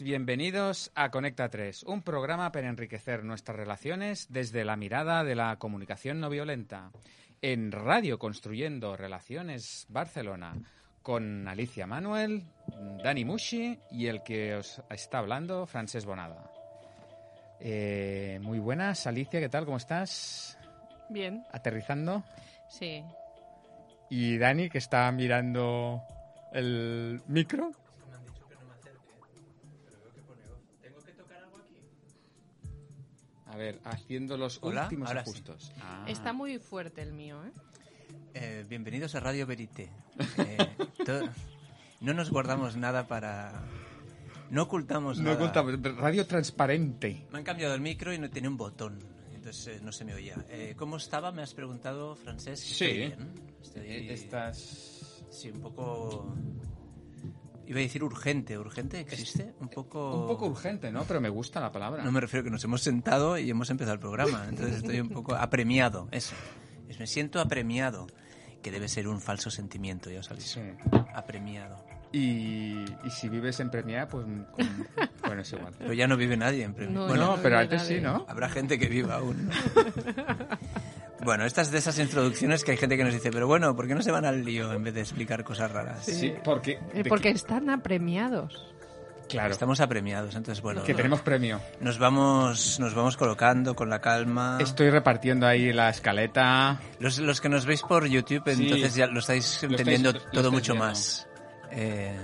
[0.00, 5.56] Bienvenidos a Conecta 3, un programa para enriquecer nuestras relaciones desde la mirada de la
[5.56, 6.90] comunicación no violenta.
[7.42, 10.54] En Radio Construyendo Relaciones Barcelona,
[11.02, 12.44] con Alicia Manuel,
[13.04, 16.50] Dani Mushi y el que os está hablando, Francés Bonada.
[17.60, 19.66] Eh, muy buenas, Alicia, ¿qué tal?
[19.66, 20.58] ¿Cómo estás?
[21.10, 21.44] Bien.
[21.52, 22.24] ¿Aterrizando?
[22.70, 23.04] Sí.
[24.08, 26.02] Y Dani, que está mirando
[26.54, 27.72] el micro.
[33.58, 35.30] Ver, haciendo los Hola, últimos ahora sí.
[35.30, 35.72] ajustes.
[35.80, 36.04] Ah.
[36.08, 37.52] Está muy fuerte el mío, ¿eh?
[38.34, 39.90] Eh, bienvenidos a Radio Verité.
[40.38, 40.56] Eh,
[42.00, 43.62] no nos guardamos nada para...
[44.50, 45.38] No ocultamos No nada.
[45.38, 47.26] contamos, radio transparente.
[47.30, 48.98] Me han cambiado el micro y no tiene un botón,
[49.34, 50.36] entonces eh, no se me oía.
[50.48, 51.32] Eh, ¿Cómo estaba?
[51.32, 52.58] Me has preguntado, Francés.
[52.60, 52.84] Sí.
[52.84, 53.32] Estoy bien.
[53.62, 56.34] Estoy Estás Sí, un poco...
[57.68, 58.58] Iba a decir urgente.
[58.58, 59.52] ¿Urgente existe?
[59.60, 60.22] Un poco...
[60.22, 61.04] un poco urgente, ¿no?
[61.04, 62.02] Pero me gusta la palabra.
[62.02, 64.46] No me refiero que nos hemos sentado y hemos empezado el programa.
[64.48, 66.08] Entonces estoy un poco apremiado.
[66.10, 66.34] Eso.
[66.88, 68.06] Es- Me siento apremiado.
[68.62, 70.46] Que debe ser un falso sentimiento, ya sabéis.
[70.50, 70.60] Sí.
[71.14, 71.76] Apremiado.
[72.10, 74.86] Y, y si vives en Premia, pues con-
[75.26, 75.74] bueno, es igual.
[75.78, 77.00] Pero ya no vive nadie en Premio.
[77.00, 78.00] No, bueno, no, no pero antes sí, nadie.
[78.00, 78.24] ¿no?
[78.28, 79.50] habrá gente que viva aún.
[81.28, 81.32] ¿no?
[81.32, 83.94] bueno, estas de esas introducciones que hay gente que nos dice, pero bueno, ¿por qué
[83.94, 86.04] no se van al lío en vez de explicar cosas raras?
[86.04, 86.78] Sí, porque...
[86.94, 88.66] Eh, Porque que- están apremiados.
[89.28, 91.60] claro, Estamos apremiados, entonces bueno, que tenemos premio.
[91.80, 94.56] nos vamos nos vamos colocando con la calma.
[94.60, 96.80] Estoy repartiendo ahí la escaleta.
[96.98, 98.62] Los, los que nos veis por YouTube, Sí.
[98.64, 100.88] entonces ya lo estáis Lo entendiendo estáis- todo estáis mucho viendo.
[100.88, 101.28] más.
[101.70, 102.16] Eh,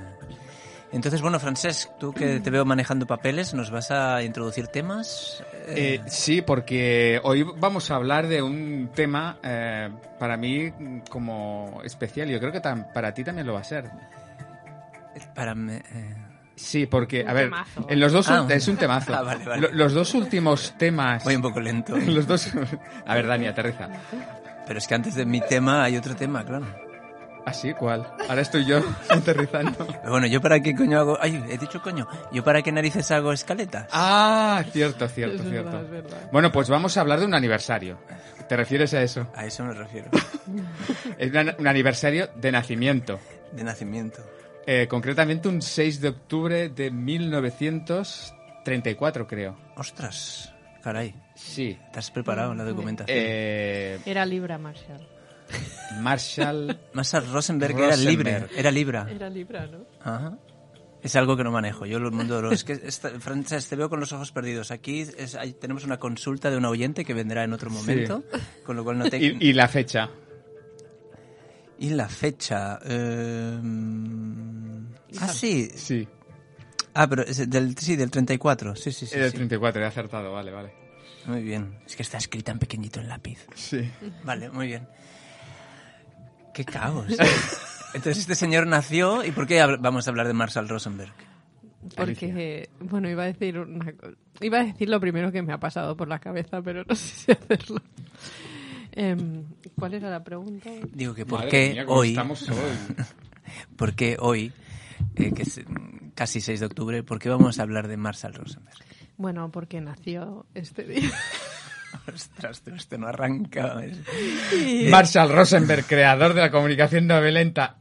[0.96, 5.42] entonces, bueno, Francesc, tú que te veo manejando papeles, ¿nos vas a introducir temas?
[5.66, 10.72] Eh, sí, porque hoy vamos a hablar de un tema eh, para mí
[11.10, 12.28] como especial.
[12.28, 13.90] Yo creo que para ti también lo va a ser.
[15.34, 16.16] para me- eh,
[16.56, 17.86] Sí, porque, Un a ver, temazo.
[17.88, 19.12] en los dos Ah, es un temazo.
[19.16, 19.62] Ah, vale, vale.
[19.62, 21.24] Lo- Los dos últimos temas.
[21.24, 21.96] voy un poco lento.
[22.06, 22.48] Los dos.
[23.04, 23.88] A ver, Dani, aterriza.
[24.66, 26.66] Pero es que antes de mi tema hay otro tema, claro.
[27.46, 27.74] ¿Ah, sí?
[27.74, 28.10] ¿Cuál?
[28.28, 29.86] Ahora estoy yo aterrizando.
[29.86, 31.18] Pero bueno, ¿yo para qué coño hago...?
[31.20, 32.08] Ay, he dicho coño.
[32.32, 33.86] ¿Yo para qué narices hago escaletas?
[33.92, 35.70] Ah, cierto, cierto, Es cierto.
[35.70, 36.30] verdad, es verdad.
[36.32, 37.98] Bueno, pues vamos a hablar de un aniversario.
[38.48, 39.26] ¿Te refieres a eso?
[39.34, 40.10] A eso me refiero.
[41.18, 43.18] Es un aniversario de nacimiento.
[43.52, 44.22] De nacimiento.
[44.66, 49.56] Eh, concretamente un 6 de octubre de 1934, creo.
[49.76, 51.14] Ostras, caray.
[51.34, 51.78] Sí.
[51.92, 53.16] ¿Te has preparado en la documentación?
[53.18, 55.06] Eh, Era Libra, Marshall.
[56.00, 56.78] Marshall.
[56.94, 58.46] Marshall Rosenberg, era libre.
[58.56, 59.06] Era libra.
[59.10, 59.86] Era Libra, ¿no?
[60.00, 60.38] Ajá.
[61.02, 61.84] Es algo que no manejo.
[61.84, 62.52] Yo el mundo de los...
[62.54, 64.70] Es que, esta- Frances, te veo con los ojos perdidos.
[64.70, 68.24] Aquí es- hay- tenemos una consulta de un oyente que vendrá en otro momento,
[68.64, 69.18] con lo cual no te...
[69.18, 70.08] Y, y la fecha.
[71.78, 72.78] Y la fecha...
[72.84, 73.60] eh,
[75.20, 75.70] Ah, sí.
[75.76, 76.08] Sí.
[76.94, 78.74] Ah, pero es del, sí, del 34.
[78.76, 79.14] Sí, sí, sí.
[79.14, 79.36] Era el sí.
[79.36, 80.72] 34, he acertado, vale, vale.
[81.26, 81.78] Muy bien.
[81.86, 83.46] Es que está escrita en pequeñito en lápiz.
[83.54, 83.88] Sí.
[84.24, 84.88] Vale, muy bien.
[86.54, 87.06] Qué caos.
[87.94, 91.12] Entonces este señor nació y ¿por qué vamos a hablar de Marshall Rosenberg?
[91.96, 93.92] Porque, bueno, iba a decir una
[94.40, 97.14] Iba a decir lo primero que me ha pasado por la cabeza, pero no sé
[97.14, 97.80] si hacerlo.
[98.92, 99.44] Em,
[99.78, 100.70] ¿Cuál era la pregunta?
[100.92, 102.56] Digo que por Madre qué mía, hoy, estamos hoy.
[103.76, 104.52] por qué hoy,
[105.16, 108.34] eh, que es mm, casi 6 de octubre, por qué vamos a hablar de Marshall
[108.34, 108.78] Rosenberg?
[109.16, 111.10] Bueno, porque nació este día.
[112.12, 113.82] Ostras, pero esto no arranca.
[113.84, 117.76] Es- Marshall Rosenberg, creador de la comunicación no violenta.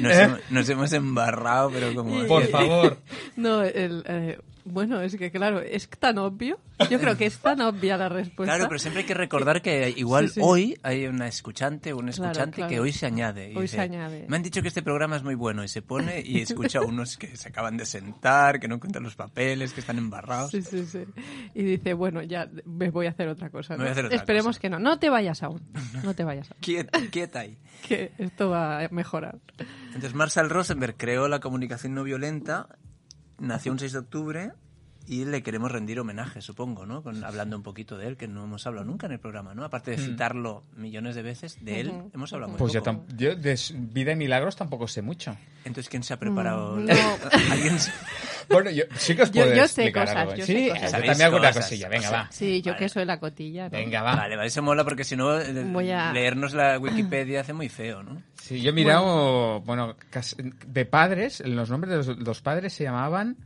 [0.00, 0.22] Nos, ¿Eh?
[0.22, 2.24] hemos, nos hemos embarrado, pero como...
[2.26, 2.98] Por favor.
[3.36, 6.58] No, el, eh, bueno, es que claro, es tan obvio.
[6.90, 8.54] Yo creo que es tan obvia la respuesta.
[8.54, 10.40] Claro, pero siempre hay que recordar que igual Sí, sí.
[10.42, 13.52] hoy hay una escuchante o un Claro, escuchante que hoy se añade.
[13.52, 14.26] y Hoy se añade.
[14.28, 16.82] Me han dicho que este programa es muy bueno y se pone y escucha a
[16.82, 20.50] unos que se acaban de sentar, que no cuentan los papeles, que están embarrados.
[20.50, 21.04] Sí, sí, sí.
[21.54, 23.74] Y dice, bueno, ya me voy a hacer otra cosa.
[23.74, 23.78] ¿no?
[23.80, 24.60] voy a hacer otra Esperemos cosa.
[24.60, 24.78] que no.
[24.78, 25.62] No te vayas aún.
[26.04, 26.58] No te vayas aún.
[26.60, 27.56] Quieta, quieta ahí.
[27.86, 29.38] Que esto va a mejorar.
[29.86, 32.68] Entonces Marshall Rosenberg creó la comunicación no violenta,
[33.38, 34.52] nació un 6 de octubre
[35.08, 37.02] y le queremos rendir homenaje, supongo, ¿no?
[37.02, 39.64] Con- hablando un poquito de él, que no hemos hablado nunca en el programa, ¿no?
[39.64, 43.04] Aparte de citarlo millones de veces, de él hemos hablado muy Pues yo, poco.
[43.06, 45.36] tam- yo de s- vida y milagros tampoco sé mucho.
[45.64, 46.76] Entonces, ¿quién se ha preparado?
[46.76, 47.52] Mm, no.
[47.52, 47.92] ¿Alguien se-
[48.48, 50.34] Bueno, yo sí que os Yo- puedo yo sé cosas, algo.
[50.36, 50.92] yo sí, sé cosas.
[50.92, 51.88] yo también hago una cosas, cosilla.
[51.88, 52.28] Venga, o sea, va.
[52.32, 52.84] Sí, yo Vale.
[52.84, 53.64] que soy la cotilla.
[53.64, 53.70] ¿no?
[53.70, 54.14] Venga, va.
[54.16, 57.68] Vale, vale, eso mola porque si no, eh, Voy a- leernos la Wikipedia hace muy
[57.68, 58.22] feo, ¿no?
[58.40, 62.84] Sí, yo he mirado, bueno, cas- de padres, los nombres de los, los padres se
[62.84, 63.36] llamaban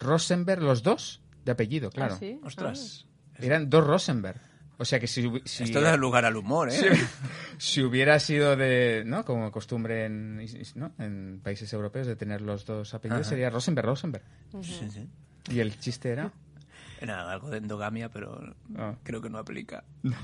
[0.00, 2.14] Rosenberg, los dos, de apellido, claro.
[2.14, 2.40] ¿Ah, sí?
[2.42, 3.06] Ostras.
[3.38, 4.40] Eran dos Rosenberg.
[4.78, 6.72] O sea que si, si Esto da lugar al humor, ¿eh?
[7.58, 9.26] si, si hubiera sido de, ¿no?
[9.26, 10.42] Como costumbre en,
[10.74, 10.92] ¿no?
[10.98, 13.28] en países europeos de tener los dos apellidos, Ajá.
[13.28, 14.24] sería Rosenberg, Rosenberg.
[14.62, 15.06] Sí, sí.
[15.50, 16.32] Y el chiste era...
[17.00, 18.94] Era algo de endogamia, pero Ah.
[19.02, 19.84] creo que no aplica.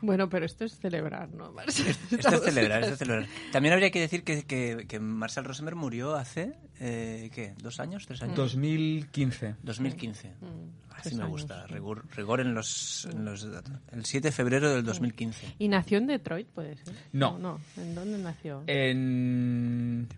[0.00, 1.52] Bueno, pero esto es celebrar, ¿no?
[1.52, 1.94] Marcel?
[2.10, 3.26] Esto es celebrar, esto es celebrar.
[3.52, 7.52] También habría que decir que, que, que Marcel Rosenberg murió hace, eh, ¿qué?
[7.62, 8.06] ¿Dos años?
[8.06, 8.34] ¿Tres años?
[8.36, 9.56] 2015.
[9.62, 10.28] 2015.
[10.28, 11.66] Mm, Así tres me gusta.
[11.66, 13.46] Rigor, rigor en, los, en los...
[13.90, 15.56] El 7 de febrero del 2015.
[15.58, 16.94] ¿Y nació en Detroit, puede ser?
[17.12, 17.38] No.
[17.38, 18.62] No, ¿En dónde nació?
[18.68, 20.08] En...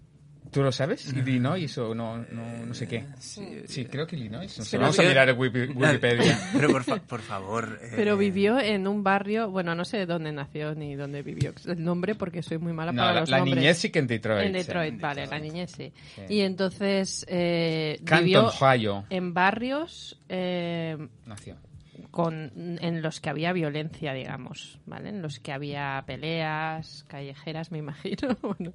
[0.54, 1.12] ¿Tú lo sabes?
[1.12, 3.04] ¿Illinois o no, no, no sé qué?
[3.18, 4.56] Sí, Sí, creo que Illinois.
[4.56, 6.38] No sé, Pero vamos a yo- mirar Wikipedia.
[6.52, 7.78] Pero por, fa- por favor...
[7.82, 11.82] eh, Pero vivió en un barrio, bueno, no sé dónde nació ni dónde vivió el
[11.82, 13.56] nombre porque soy muy mala No, para la, los la nombres.
[13.58, 14.46] niñez sí que en Detroit.
[14.46, 14.58] En sí.
[14.58, 15.42] Detroit, en vale, Detroit.
[15.42, 15.92] la niñez sí.
[16.14, 16.22] Sí.
[16.28, 19.04] Y entonces eh, Canton, vivió Ohio.
[19.10, 20.96] en barrios eh,
[21.26, 21.56] Nació.
[22.14, 25.08] Con, en los que había violencia, digamos, ¿vale?
[25.08, 28.36] En los que había peleas callejeras, me imagino.
[28.40, 28.72] Bueno,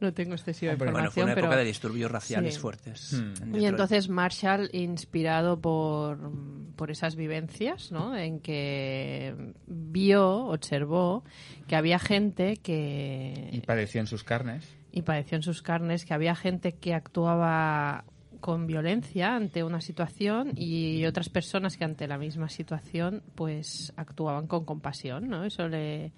[0.00, 1.46] no tengo excesiva Hombre, Bueno, fue información, una pero...
[1.48, 2.60] época de disturbios raciales Sí.
[2.60, 3.12] fuertes.
[3.12, 3.42] Hmm.
[3.54, 6.32] en Y entonces Marshall, inspirado por,
[6.76, 8.16] por esas vivencias, ¿no?
[8.16, 11.24] en que vio, observó
[11.66, 13.62] que había gente Y que...
[13.66, 14.66] padeció en sus carnes.
[14.92, 18.04] y padeció en sus carnes que había gente que actuaba
[18.40, 24.46] con violencia ante una situación y otras personas que ante la misma situación pues actuaban
[24.46, 25.44] con compasión, ¿no?
[25.44, 26.12] Eso le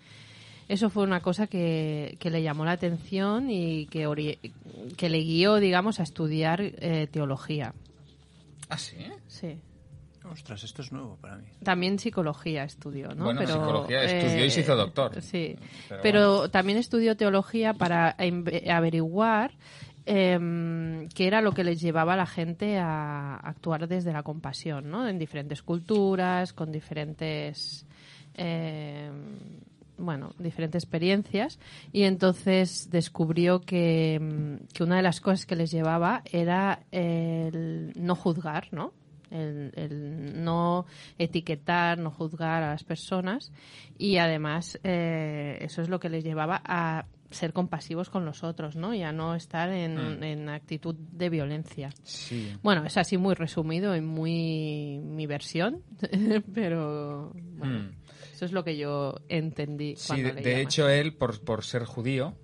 [0.69, 4.39] eso fue una cosa que, que le llamó la atención y que, ori-
[4.97, 7.75] que le guió, digamos, a estudiar eh, teología.
[8.69, 8.97] ¿Ah, sí?
[9.27, 9.59] Sí.
[10.31, 11.47] Ostras, esto es nuevo para mí.
[11.65, 13.25] También psicología estudió, ¿no?
[13.25, 15.21] Bueno, psicología estudió y se hizo doctor.
[15.23, 15.57] Sí,
[15.89, 18.15] Pero pero, también estudió teología para
[18.71, 19.55] averiguar
[20.07, 24.91] em, qué era lo que les llevaba a la gente a actuar desde la compasión,
[24.91, 25.07] ¿no?
[25.09, 27.87] En diferentes culturas, con diferentes...
[28.35, 29.61] em,
[30.01, 31.59] bueno, diferentes experiencias
[31.93, 37.93] y entonces descubrió que, em, que una de las cosas que les llevaba era el
[37.97, 38.93] no juzgar, ¿no?
[39.31, 40.87] El, el no
[41.19, 43.53] etiquetar, no juzgar a las personas
[43.97, 48.77] y además eh, eso es lo que les llevaba a ser compasivos con los otros,
[48.77, 48.93] ¿no?
[48.95, 50.23] Y a no estar en, Mm.
[50.25, 51.91] en actitud de violencia.
[52.03, 52.53] Sí.
[52.63, 55.83] Bueno, es así muy resumido y muy mi versión,
[56.55, 57.91] pero bueno, Mm.
[58.35, 59.95] eso es lo que yo entendí.
[59.97, 62.35] Sí, cuando de, hecho él, por, por ser judío,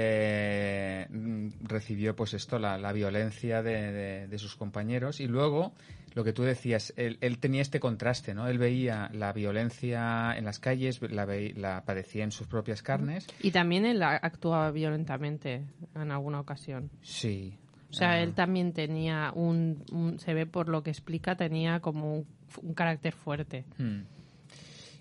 [0.00, 5.72] eh, mm, recibió pues esto, la, la violencia de, de- de sus compañeros y luego
[6.16, 8.48] lo que tú decías, él, él tenía este contraste, ¿no?
[8.48, 13.26] Él veía la violencia en las calles, la, ve- la padecía en sus propias carnes.
[13.42, 15.62] Y también él actuaba violentamente
[15.94, 16.90] en alguna ocasión.
[17.02, 17.58] Sí.
[17.90, 21.80] O sea, Ah, él también tenía un, un- se ve por lo que explica, tenía
[21.80, 22.26] como un,
[22.62, 23.64] un carácter fuerte.
[23.78, 24.00] mm.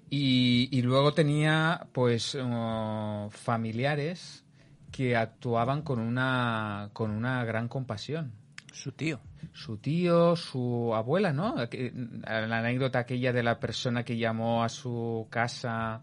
[0.09, 4.45] Y, y luego tenía pues uh, familiares
[4.91, 8.31] que actuaban con una, con una gran compasión.
[8.71, 9.19] Su tío.
[9.55, 11.69] Su tío, su abuela, ¿no?
[11.69, 11.91] Que-
[12.25, 16.01] La anécdota aquella de la persona que llamó a su casa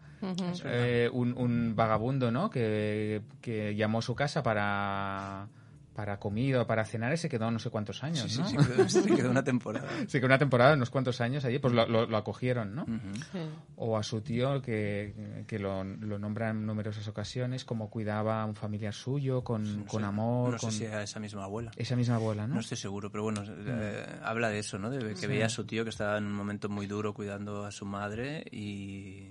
[0.64, 2.48] eh, un, un vagabundo, ¿no?
[2.48, 5.48] Que, que llamó a su casa para,
[5.94, 8.48] para comida o para cenar se quedó no sé cuántos años, Sí, ¿no?
[8.48, 9.86] sí, sí, quedó, se quedó una temporada.
[10.08, 12.82] Se quedó una temporada, unos cuantos años allí, pues lo, lo- lo acogieron, ¿no?
[12.84, 13.14] Ujú.
[13.32, 13.38] Sí.
[13.76, 18.46] O a su tío, que, que lo, lo nombra en numerosas ocasiones, como cuidaba a
[18.46, 21.44] un familiar suyo, con, No con sé- amor, No sé con si a esa misma
[21.44, 21.70] abuela.
[21.76, 22.54] esa misma abuela, ¿no?
[22.54, 24.88] No estoy seguro, pero bueno, eh, habla de eso, ¿no?
[24.90, 27.70] De que veía a su tío que estaba en un momento muy duro cuidando a
[27.70, 29.26] su madre y,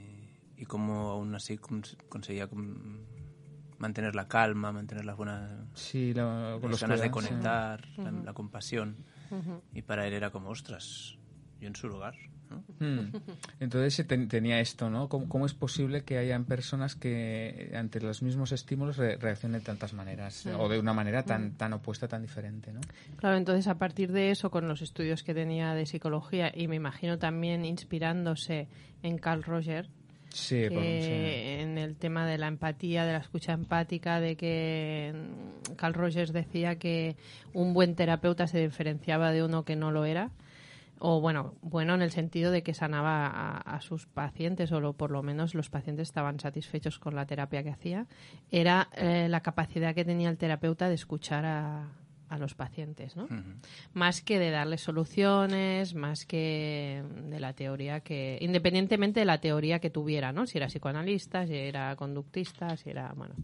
[0.57, 2.47] y cómo aún así cons- conseguía
[3.81, 7.29] mantener la calma, mantener las buenas Sí, lo- con las los ganas de cuidados, sí.
[7.29, 8.95] conectar, la, la compasión.
[9.73, 11.17] Y para él era como, ostras,
[11.59, 12.15] yo en su lugar.
[12.49, 12.63] ¿no?
[12.85, 13.13] Mm.
[13.61, 15.07] Entonces se ten- tenía esto, ¿no?
[15.07, 19.65] ¿Cómo, cómo es posible que hayan personas que ante los mismos estímulos re- reaccionen de
[19.65, 22.81] tantas maneras o de una manera tan, tan opuesta, tan diferente, ¿no?
[23.15, 26.75] Claro, entonces a partir de eso, con los estudios que tenía de psicología y me
[26.75, 28.67] imagino también inspirándose
[29.01, 29.87] en Carl Roger,
[30.33, 30.81] Sí, por- sí.
[30.81, 35.93] que en el tema de la empatía, de la escucha empática, de que mm, Carl
[35.93, 37.15] Rogers decía que
[37.53, 40.29] un buen terapeuta se diferenciaba de uno que no lo era.
[41.03, 44.93] O bueno, bueno en el sentido de que sanaba a, a sus pacientes, o lo-
[44.93, 48.05] por lo menos los pacientes estaban satisfechos con la terapia que hacía,
[48.51, 51.87] era eh, la capacidad que tenía el terapeuta de escuchar a,
[52.31, 53.27] a los pacientes, ¿no?
[53.93, 59.79] Más que de darles soluciones, más que de la teoría que, independientemente de la teoría
[59.79, 60.47] que tuviera, ¿no?
[60.47, 63.35] Si era psicoanalista, si era conductista, si era, bueno,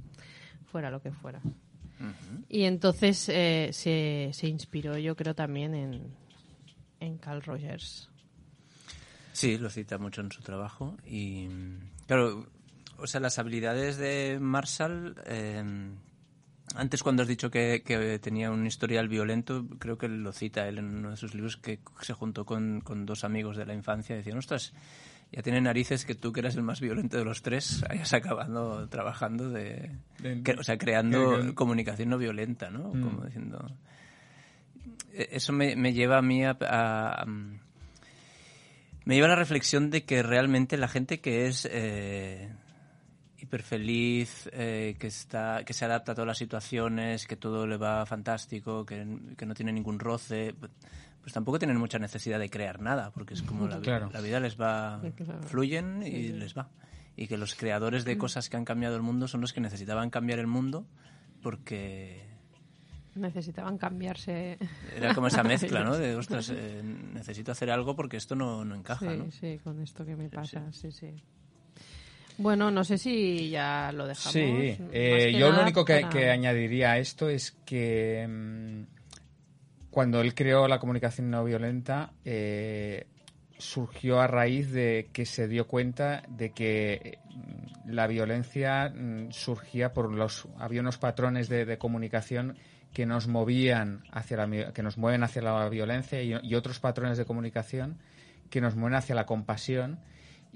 [0.72, 1.41] fuera lo que fuera.
[2.48, 6.13] Y entonces eh, se, se inspiró, yo creo, también en,
[7.01, 8.10] en Carl Rogers.
[9.34, 10.96] Sí, lo cita mucho en su trabajo.
[11.06, 11.50] Y
[12.06, 12.48] claro,
[12.98, 15.15] o sea, las habilidades de Marshall.
[15.25, 15.91] eh,
[16.75, 20.77] antes, cuando has dicho que, que tenía un historial violento, creo que lo cita él
[20.79, 24.13] en uno de sus libros, que se juntó con, con dos amigos de la infancia
[24.15, 24.74] y decían, ostras,
[25.31, 28.88] ya tiene narices que tú, que eras el más violento de los tres, hayas acabado
[28.89, 29.91] trabajando de...
[30.59, 32.93] O sea, creando comunicación no violenta, ¿no?
[32.93, 33.01] Mm.
[33.01, 33.71] Como diciendo...
[35.13, 39.89] E- Eso me, me lleva a mí a, a- a- me lleva a la reflexión
[39.89, 42.50] de que realmente la gente que es eh,
[43.47, 48.05] hiperfeliz, eh, que está, que se adapta a todas las situaciones, que todo le va
[48.05, 49.05] fantástico, que,
[49.37, 50.53] que no tiene ningún roce,
[51.21, 54.09] pues tampoco tienen mucha necesidad de crear nada, porque es como la, vi- Claro.
[54.13, 55.01] la vida les va,
[55.47, 56.69] fluyen y les va.
[57.15, 60.09] Y que los creadores de cosas que han cambiado el mundo son los que necesitaban
[60.11, 60.85] cambiar el mundo
[61.41, 62.23] porque
[63.15, 64.59] Necesitaban cambiarse.
[64.95, 65.97] era como esa mezcla, ¿no?
[65.97, 69.31] De, ostras, eh, necesito hacer algo porque esto no, no encaja, Sí, ¿no?
[69.31, 71.15] sí, con esto que me pasa, sí, sí.
[72.38, 74.34] Bueno, no sé si ya lo dejamos.
[74.34, 78.84] Sí, eh, yo lo único que, para- que añadiría a esto es que mm,
[79.89, 83.08] cuando él creó la comunicación no violenta, eh,
[83.58, 89.94] surgió a raíz de que se dio cuenta de que mm, la violencia mm, surgía
[89.94, 92.58] por los había unos patrones de, de comunicación
[92.94, 97.17] que nos movían hacia la que nos mueven hacia la violencia y, y otros patrones
[97.17, 97.98] de comunicación
[98.50, 100.00] que nos mueven hacia la compasión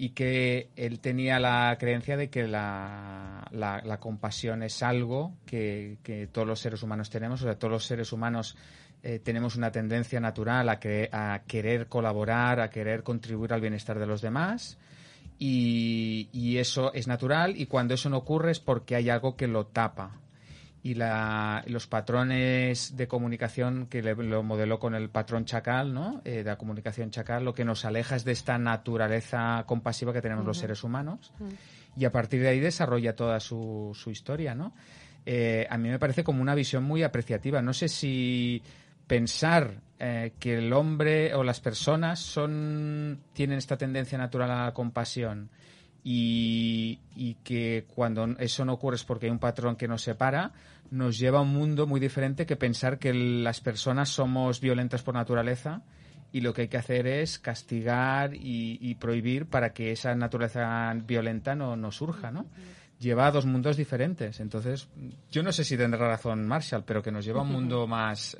[0.01, 6.25] y que él tenía la creencia de que la, la- compasión es algo que, que
[6.25, 8.57] todos los seres humanos tenemos, o sea, todos los seres humanos
[9.03, 13.99] eh, tenemos una tendencia natural a, que- a querer colaborar, a querer contribuir al bienestar
[13.99, 14.79] de los demás.
[15.37, 19.45] Y, y eso es natural y cuando eso no ocurre es porque hay algo que
[19.45, 20.15] lo tapa.
[20.83, 26.21] Y la- los patrones de comunicación que le- lo modeló con el patrón chacal, ¿no?
[26.25, 30.21] Eh, de la comunicación chacal, lo que nos aleja es de esta naturaleza compasiva que
[30.21, 31.31] tenemos los seres humanos.
[31.95, 34.73] Y a partir de ahí desarrolla toda su, su historia, ¿no?
[35.25, 37.61] Eh, a mí me parece como una visión muy apreciativa.
[37.61, 38.63] No sé si
[39.05, 44.73] pensar eh, que el hombre o las personas son tienen esta tendencia natural a la
[44.73, 45.49] compasión
[46.03, 50.51] y, y que cuando eso no ocurre es porque hay un patrón que nos separa,
[50.89, 55.13] nos lleva a un mundo muy diferente que pensar que las personas somos violentas por
[55.15, 55.81] naturaleza
[56.31, 60.93] y lo que hay que hacer es castigar y, y prohibir para que esa naturaleza
[61.05, 62.45] violenta no, no surja, ¿no?
[62.99, 64.39] Lleva a dos mundos diferentes.
[64.39, 64.87] Entonces,
[65.31, 68.37] yo no sé si tendrá razón Marshall, pero que nos lleva a un mundo más,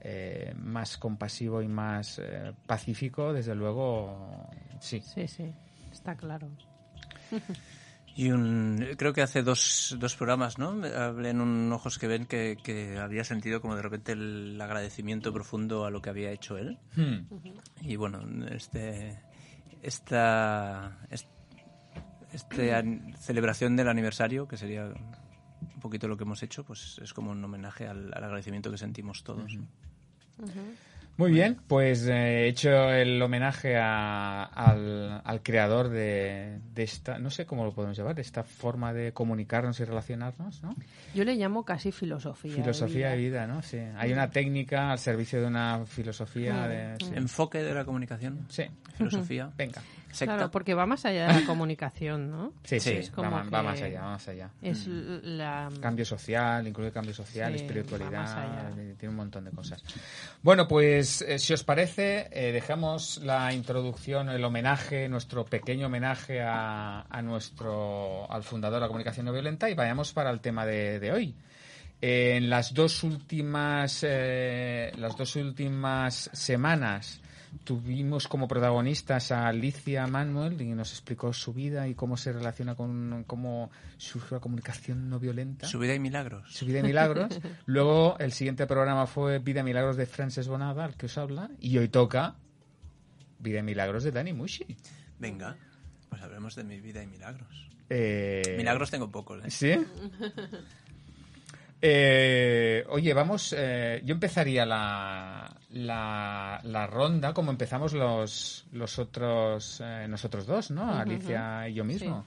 [0.00, 4.48] eh, más compasivo y más eh, pacífico, desde luego,
[4.80, 5.00] sí.
[5.00, 5.52] Sí, sí,
[6.00, 6.48] está claro.
[8.16, 10.70] Y un, creo que hace dos, dos programas, ¿no?
[10.96, 15.32] Hablé en un Ojos que ven que, que había sentido como de repente el agradecimiento
[15.32, 16.78] profundo a lo que había hecho él.
[16.96, 17.26] Hmm.
[17.82, 19.20] Y bueno, este,
[19.82, 21.28] esta, est-
[22.32, 27.14] este an- celebración del aniversario, que sería un poquito lo que hemos hecho, pues es
[27.14, 29.54] como un homenaje al, al agradecimiento que sentimos todos.
[29.54, 29.66] ¿no?
[31.16, 37.18] Muy bien, pues eh, he hecho el homenaje a- al, al creador de, de esta,
[37.18, 40.74] no sé cómo lo podemos llamar, de esta forma de comunicarnos y relacionarnos, ¿no?
[41.14, 42.54] Yo le llamo casi filosofía.
[42.54, 43.44] Filosofía de vida.
[43.44, 43.60] vida, ¿no?
[43.62, 43.78] Sí.
[43.98, 46.96] Hay una técnica al servicio de una filosofía de...
[47.04, 47.12] sí.
[47.14, 48.64] Enfoque de la comunicación, Sí,
[48.96, 49.82] filosofía, venga.
[50.10, 50.34] Secta.
[50.36, 52.52] Claro, porque va más allá de la comunicación, ¿no?
[52.64, 54.50] Sí, sí, Es va, como va más allá, va más allá.
[54.62, 55.18] Es Mm.
[55.22, 55.68] la...
[55.80, 59.82] Cambio social, incluye cambio social, Sí, espiritualidad, tiene un montón de cosas.
[60.42, 66.40] Bueno, pues eh, si os parece, eh, dejamos la introducción, el homenaje, nuestro pequeño homenaje
[66.42, 70.64] a, a nuestro, al fundador de la comunicación no violenta y vayamos para el tema
[70.66, 71.34] de, de hoy.
[72.02, 77.19] En las dos últimas, eh, las dos últimas semanas
[77.64, 82.74] tuvimos como protagonistas a Alicia Manuel y nos explicó su vida y cómo se relaciona
[82.74, 85.66] con cómo surgió la comunicación no violenta.
[85.66, 86.52] Su vida y milagros.
[86.52, 87.40] Su vida y milagros.
[87.66, 91.50] Luego el siguiente programa fue Vida y milagros de Frances Bonada, al que os habla,
[91.60, 92.36] y hoy toca
[93.38, 94.76] Vida y milagros de Dani Mushi.
[95.18, 95.56] Venga,
[96.08, 97.70] pues hablemos de mi vida y milagros.
[97.92, 99.50] Eh, Milagros tengo pocos, ¿eh?
[99.50, 99.72] ¿Sí?
[101.82, 109.80] Eh, oye, vamos, eh, yo empezaría la, la, la ronda como empezamos los, los otros,
[109.82, 110.92] eh, nosotros dos, ¿no?
[110.92, 112.26] Alicia y yo mismo.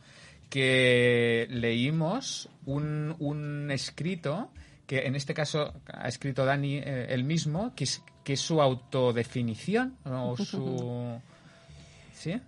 [0.49, 4.49] Que leímos un, un escrito
[4.87, 8.61] que en este caso ha escrito Dani eh, él mismo, que es, que es su
[8.61, 11.19] autodefinición o su...
[12.13, 12.39] ¿Sí?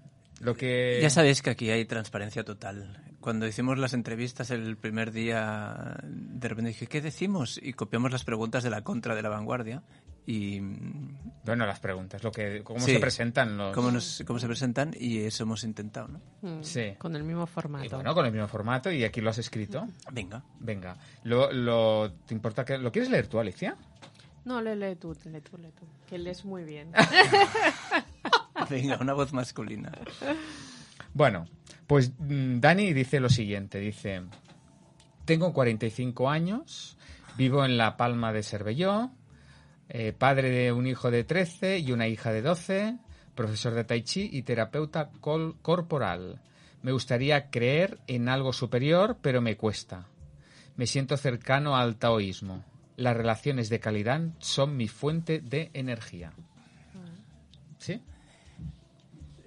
[0.42, 1.00] Lo que...
[1.02, 3.05] Ya sabéis que aquí hay transparencia total.
[3.26, 7.60] Cuando hicimos las entrevistas el primer día, de repente dije, ¿qué decimos?
[7.60, 9.82] Y copiamos las preguntas de la contra de la vanguardia.
[10.28, 10.60] y
[11.44, 12.94] Bueno, las preguntas, lo que, cómo Sí.
[12.94, 13.74] se presentan los...
[13.74, 16.20] cómo, nos- cómo se presentan y eso hemos intentado, ¿no?
[16.44, 16.94] Mm, Sí.
[17.00, 17.96] Con el mismo Y formato.
[17.96, 19.88] bueno, con el mismo formato y aquí lo has escrito.
[20.12, 20.44] Venga.
[20.60, 23.76] Venga, lo, lo, ¿te importa que lo quieres leer tú, Alicia?
[24.46, 25.88] No, lee, lee tú, lee tú, lee tú.
[26.08, 26.92] Que lees muy bien.
[28.70, 29.92] Venga, una voz masculina.
[31.14, 31.46] Bueno,
[31.88, 34.22] pues mm, Dani dice lo siguiente, dice,
[35.26, 36.98] tengo 45 años,
[37.38, 39.12] vivo en La Palma de Cervelló,
[39.90, 42.98] eh, padre de un hijo de 13 y una hija de 12,
[43.36, 46.40] profesor de tai chi y terapeuta col- corporal.
[46.82, 50.08] Me gustaría creer en algo superior, pero me cuesta.
[50.78, 52.64] Me siento cercano al taoísmo.
[52.98, 56.32] Las relaciones de calidad son mi fuente de energía.
[57.78, 58.02] ¿Sí?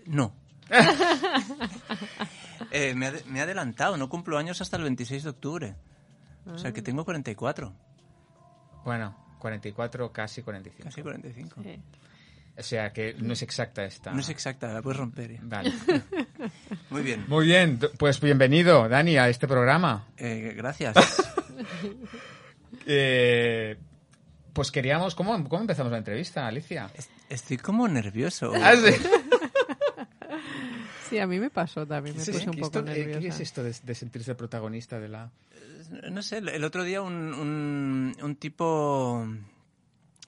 [0.07, 0.33] No.
[2.71, 5.75] Eh, me, ha, me he adelantado, no cumplo años hasta el 26 de octubre.
[6.47, 7.73] O sea que tengo 44,
[8.85, 10.85] Bueno, 44, casi 45.
[10.89, 11.63] casi 45.
[11.63, 11.81] Sí.
[12.59, 14.13] O sea que no es exacta esta.
[14.13, 15.31] No es exacta, la puedes romper.
[15.33, 15.39] ¿eh?
[15.43, 15.73] Vale.
[16.91, 17.25] Muy bien.
[17.29, 20.07] Muy bien, pues bienvenido, Dani, a este programa.
[20.17, 20.97] Eh, gracias.
[22.87, 23.77] Eh,
[24.53, 25.15] pues queríamos.
[25.15, 26.91] ¿cómo, ¿Cómo empezamos la entrevista, Alicia?
[26.95, 28.53] Es- Estoy como nervioso.
[28.63, 28.95] Ah, sí.
[31.09, 33.21] Sí, a mí me pasó también, me Sí, puse un ¿qué poco esto- eh, nerviosa.
[33.21, 35.31] ¿Qué es esto de, de sentirse protagonista de la.?
[36.11, 39.27] No sé, el otro día un, un, un tipo,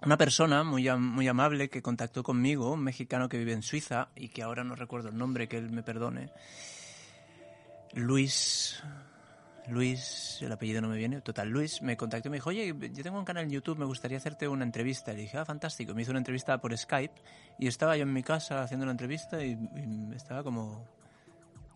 [0.02, 4.28] una persona muy, muy amable que contactó conmigo, un mexicano que vive en Suiza y
[4.28, 6.30] que ahora no recuerdo el nombre, que él me perdone.
[7.92, 8.82] Luis,
[9.70, 13.02] Luis, el apellido no me viene, total, Luis me contactó y me dijo, oye, yo
[13.02, 15.12] tengo un canal en YouTube, me gustaría hacerte una entrevista.
[15.12, 15.94] Le dije, ah, fantástico.
[15.94, 17.14] Me hizo una entrevista por Skype
[17.58, 20.86] y estaba yo en mi casa haciendo una entrevista y, y estaba como,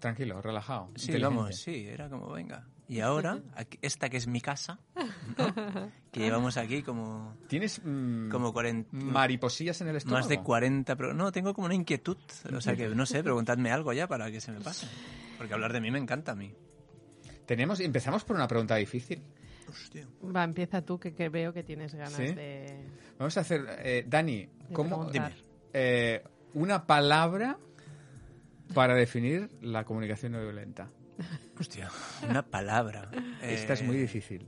[0.04, 0.90] Tranquilo, relajado.
[0.96, 2.66] Sí, vamos, sí, era como, venga.
[2.86, 4.78] Y ahora, aquí- esta que es mi casa,
[5.38, 5.54] ¿no?
[6.12, 10.20] que llevamos aquí como, ¿Tienes mm, como 40, mariposillas en el estómago?
[10.20, 12.18] más de 40, pero no, tengo como una inquietud.
[12.54, 14.86] O sea que, no sé, preguntadme algo ya para que se me pase.
[15.38, 16.52] Porque hablar de mí me encanta a mí.
[17.46, 19.22] Tenemos, empezamos por una pregunta difícil.
[19.68, 20.06] Hostia.
[20.34, 22.34] Va, empieza tú, que, que veo que tienes ganas ¿Sí?
[22.34, 22.84] de...
[23.18, 23.64] Vamos a hacer.
[23.78, 25.08] eh, Dani, ¿cómo.
[25.08, 25.32] preguntar.
[25.72, 26.22] eh,
[26.54, 27.58] una palabra
[28.74, 30.90] para definir la comunicación no violenta.
[31.58, 31.90] Hostia,
[32.28, 33.10] una palabra.
[33.42, 34.46] Esta es Eh, muy difícil.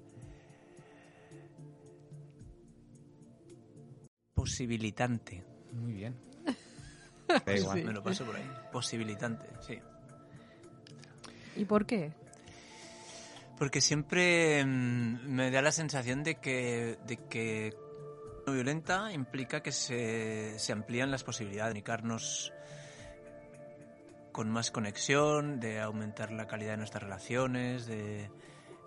[4.35, 5.43] Posibilitante.
[5.73, 6.15] Muy bien.
[7.45, 7.85] Da igual.
[7.85, 8.49] Me lo paso por ahí.
[8.73, 9.79] Posibilitante, sí.
[11.57, 12.13] ¿Y por qué?
[13.59, 17.75] Porque siempre mm, me da la sensación de que, de que
[18.47, 22.53] no violenta implica que se, se amplían las posibilidades de comunicarnos
[24.33, 28.31] con más conexión, de aumentar la calidad de nuestras relaciones, de,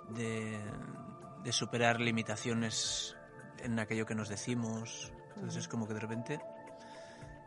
[0.09, 0.59] de,
[1.43, 3.17] de superar limitaciones
[3.63, 5.11] en aquello que nos decimos.
[5.35, 6.39] Entonces es como que de repente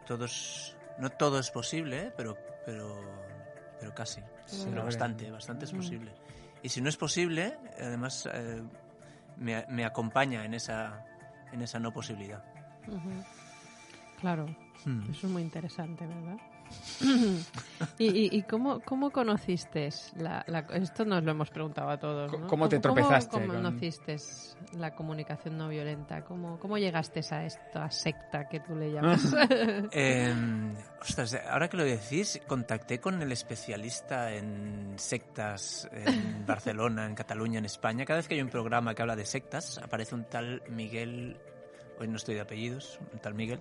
[0.06, 2.12] todos, no todo es posible, ¿eh?
[2.16, 3.00] pero, pero,
[3.78, 4.20] pero casi.
[4.46, 6.12] Sí, bastante, bastante es posible.
[6.62, 8.62] Y si no es posible, además eh,
[9.36, 11.04] me, me acompaña en esa,
[11.52, 12.44] en esa no posibilidad.
[14.20, 14.46] Claro,
[14.84, 15.10] Hmm.
[15.10, 16.36] eso es muy interesante, ¿verdad?
[17.98, 22.32] ¿Y, y, y cómo, cómo conociste la, la- Esto nos lo hemos preguntado a todos,
[22.38, 22.46] ¿no?
[22.46, 24.16] ¿Cómo te tropezaste ¿Cómo, con- conociste
[24.76, 26.22] la comunicación no violenta?
[26.24, 29.22] ¿Cómo, ¿Cómo llegaste a esta secta que tú le llamas?
[29.92, 30.32] Eh,
[31.00, 37.58] ostras, ahora que lo decís, contacté con el especialista en sectas en Barcelona, en Cataluña,
[37.58, 38.04] en España.
[38.04, 41.36] Cada vez que hay un programa que habla de sectas, aparece un tal Miguel,
[41.98, 43.60] hoy no estoy de apellidos, un tal Miguel,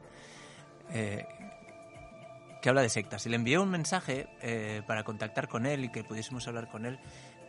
[0.93, 1.25] eh,
[2.61, 3.25] que habla de sectas.
[3.25, 6.85] Y le envié un mensaje eh, para contactar con él y que pudiésemos hablar con
[6.85, 6.99] él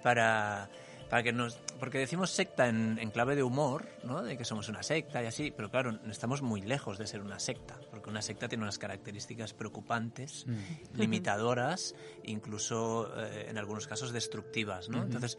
[0.02, 0.70] para,
[1.10, 1.56] para que nos...
[1.78, 4.22] Porque decimos secta en, en clave de humor, ¿no?
[4.22, 7.38] De que somos una secta y así, pero claro, estamos muy lejos de ser una
[7.38, 10.98] secta, porque una secta tiene unas características preocupantes, Mm.
[10.98, 11.94] limitadoras,
[12.24, 15.02] incluso eh, en algunos casos destructivas, ¿no?
[15.02, 15.38] Entonces...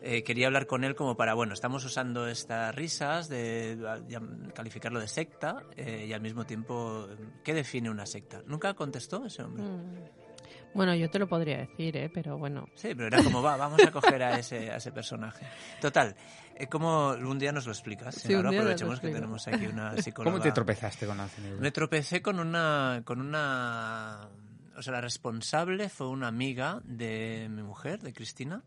[0.00, 5.00] eh, quería hablar con él como para, bueno, estamos usando estas risas de, de calificarlo
[5.00, 7.08] de secta eh, y al mismo tiempo,
[7.42, 8.42] ¿qué define una secta?
[8.46, 9.64] Nunca contestó ese hombre.
[9.64, 10.74] Mm.
[10.74, 12.10] bueno, yo te lo podría decir, ¿eh?
[12.12, 12.68] Pero bueno.
[12.74, 15.44] Sí, pero era como, va, vamos a coger a ese, a ese personaje.
[15.80, 16.14] Total,
[16.54, 18.14] eh, ¿cómo un día nos lo explicas?
[18.14, 20.32] Sí, Ahora un día nos lo aprovechemos que tenemos aquí una psicóloga.
[20.32, 21.60] ¿Cómo te tropezaste con CNV?
[21.60, 24.28] Me tropecé con una, con una...
[24.76, 28.62] O sea, la responsable fue una amiga de mi mujer, de Cristina.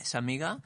[0.00, 0.60] Esa amiga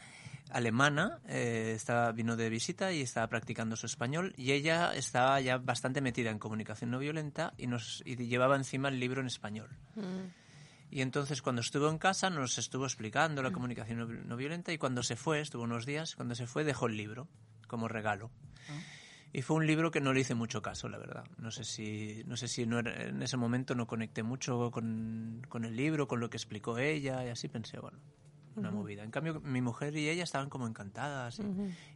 [0.51, 5.57] alemana eh, estaba, vino de visita y estaba practicando su español y ella estaba ya
[5.59, 9.71] bastante metida en comunicación no violenta y, nos, y llevaba encima el libro en español.
[10.91, 14.79] Y entonces cuando estuvo en casa nos estuvo explicando la comunicación no, no violenta y
[14.79, 17.29] cuando se fue, estuvo unos días, cuando se fue dejó el libro
[17.67, 18.31] como regalo.
[19.33, 21.25] Y fue un libro que no le hice mucho caso, la verdad.
[21.39, 25.41] No sé si, no sé si no era- en ese momento no conecté mucho con,
[25.49, 27.99] con el libro, con lo que explicó ella, y así pensé, bueno,
[28.57, 29.03] una movida.
[29.05, 31.39] En cambio, mi mujer y ella estaban como encantadas.
[31.39, 31.43] Y,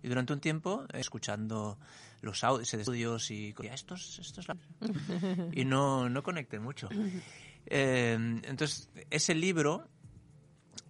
[0.02, 1.78] y durante un tiempo, escuchando
[2.22, 4.56] los audios estudios y co- esto es, esto es la...
[5.52, 6.88] y no, no conecté mucho.
[7.66, 8.14] Eh,
[8.44, 9.88] entonces, ese libro,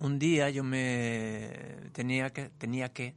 [0.01, 3.15] un día yo me tenía que, tenía que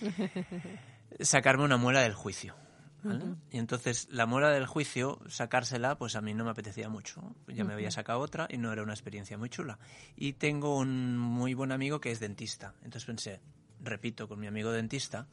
[1.20, 2.54] sacarme una muela del juicio.
[3.02, 3.24] ¿Vale?
[3.50, 7.34] Y entonces la muela del juicio, sacársela, pues a mí no me apetecía mucho.
[7.46, 9.78] Ya me había sacado otra y no era una experiencia muy chula.
[10.16, 12.74] Y tengo un muy buen amigo que es dentista.
[12.82, 13.40] Entonces pensé,
[13.82, 15.26] repito, con mi amigo dentista,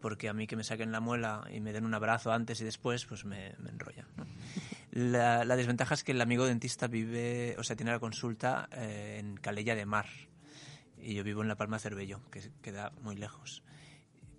[0.00, 2.64] porque a mí que me saquen la muela y me den un abrazo antes y
[2.64, 4.06] después, pues me, me enrolla.
[4.16, 4.26] ¿no?
[4.90, 9.16] La, la desventaja es que el amigo dentista vive, o sea, tiene la consulta eh,
[9.18, 10.06] en Calella de Mar.
[10.98, 13.62] Y yo vivo en La Palma Cervello, que queda muy lejos.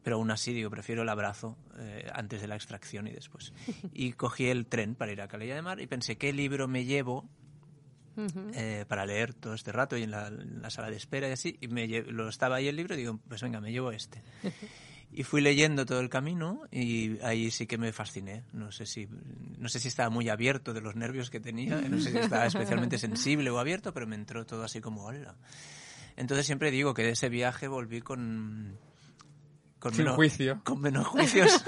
[0.06, 3.54] Pero aún así, digo, prefiero el abrazo eh, antes de la extracción y después.
[3.91, 6.86] Y cogí el tren para ir a Calella de Mar y pensé, ¿qué libro me
[6.86, 7.28] llevo
[8.54, 11.32] eh, para leer todo este rato y en la, en la sala de espera y
[11.32, 11.58] así?
[11.60, 14.22] Y me lo estaba ahí el libro y digo, pues venga, me llevo este.
[15.12, 18.44] Y fui leyendo todo el camino y ahí sí que me fasciné.
[18.52, 19.08] No sé si,
[19.58, 22.46] no sé si estaba muy abierto de los nervios que tenía, no sé si estaba
[22.46, 25.36] especialmente sensible o abierto, pero me entró todo así como hola.
[26.18, 28.78] Entonces siempre digo que de ese viaje volví con...
[29.86, 30.62] con Sin juicio.
[30.63, 31.63] Con menos juicios.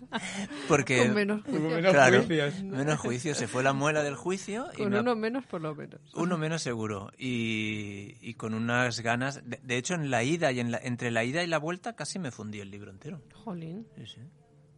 [0.68, 0.98] Porque...
[1.06, 1.60] Con menos juicio.
[1.68, 2.62] menos claro, juicios.
[2.62, 3.36] menos juicios.
[3.38, 6.00] Se fue la muela del juicio y Con uno menos, por lo menos.
[6.14, 9.42] uno menos seguro y, y con unas ganas.
[9.44, 11.94] De, de hecho, en la ida y en la, entre la ida y la vuelta
[11.96, 13.20] casi me fundí el libro entero.
[13.34, 14.20] Jolín, Sí, sí.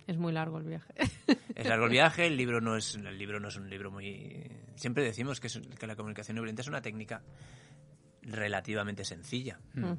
[0.07, 0.94] es muy largo el viaje.
[1.55, 4.51] Es largo el viaje, el libro no es el libro no es un libro muy.
[4.77, 7.22] Siempre decimos que, es- que la comunicación no violenta es una técnica
[8.28, 9.58] relativamente sencilla.
[9.74, 9.98] ¿no?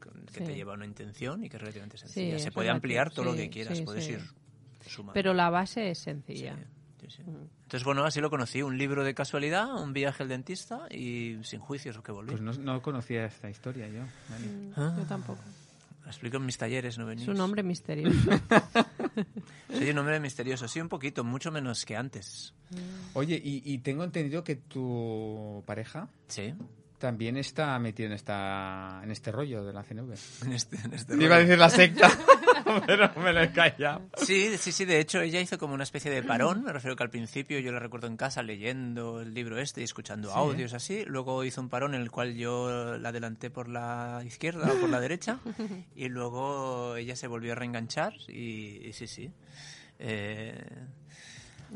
[0.00, 0.44] Que, que Sí.
[0.44, 2.36] te lleva a una intención y que es relativamente sencilla.
[2.36, 4.12] es Se puede relativo, ampliar todo lo sí, que quieras, sí, puedes sí.
[4.12, 4.20] ir
[4.86, 5.12] sumando.
[5.14, 6.56] Pero la base es Sí, sencilla.
[7.00, 7.22] sí, sí.
[7.22, 8.62] Entonces, bueno, así lo conocí.
[8.62, 12.30] Un libro de casualidad, un viaje al dentista y sin juicios que volví.
[12.32, 14.00] Pues no, no conocía esta historia yo.
[14.28, 14.46] Dani.
[14.46, 14.94] Mm, Ah.
[14.98, 15.40] Yo tampoco.
[16.02, 17.22] Lo explico en mis talleres, ¿no venís?
[17.24, 18.16] Es un hombre misterioso.
[19.72, 22.54] Soy un hombre misterioso, sí, un poquito, mucho menos que antes.
[23.14, 26.54] Oye, y, y tengo entendido que tu pareja Sí,
[27.00, 30.14] también está metida en esta en este rollo de la CNV.
[30.46, 32.08] en este, en este Iba a decir la secta,
[32.86, 34.02] pero me lo he callado.
[34.18, 37.02] Sí, sí, sí, de hecho ella hizo como una especie de parón, me refiero que
[37.02, 40.34] al principio yo la recuerdo en casa leyendo el libro este y escuchando Sí.
[40.36, 44.70] audios así, luego hizo un parón en el cual yo la adelanté por la izquierda
[44.72, 45.40] o por la derecha
[45.96, 49.32] y luego ella se volvió a reenganchar y, y sí, sí.
[49.98, 50.54] Eh,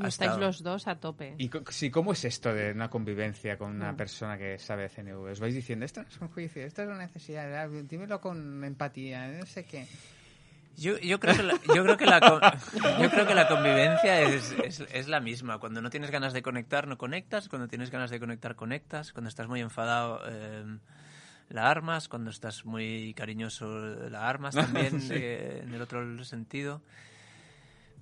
[0.00, 1.35] ha Estáis estado- los dos a tope.
[1.38, 4.88] ¿Y co- sí, cómo es esto de una convivencia con una persona que sabe de
[4.88, 5.30] CNV?
[5.33, 8.62] ¿Os vais diciendo, esto no es un juicio, esto es una necesidad, ah, dímelo con
[8.64, 9.87] empatía, no sé qué?
[10.76, 12.18] Yo, yo creo que la, yo creo que la,
[13.00, 15.59] yo creo que la convivencia es, es, es la misma.
[15.59, 17.48] Cuando no tienes ganas de conectar, no conectas.
[17.48, 19.12] Cuando tienes ganas de conectar, conectas.
[19.12, 20.64] Cuando estás muy enfadado, eh,
[21.50, 22.09] la armas.
[22.09, 23.68] Cuando estás muy cariñoso,
[24.11, 25.12] la armas también, Sí.
[25.14, 26.83] eh, en el otro sentido.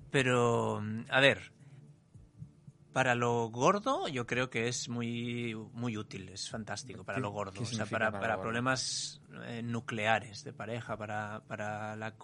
[0.09, 1.51] Pero, a ver,
[2.93, 7.31] para lo gordo yo creo que es muy, muy útil, es fantástico para ¿Qué- lo
[7.31, 7.61] gordo.
[7.61, 12.15] O sea, para, para problemas eh, nucleares de pareja, para, para la...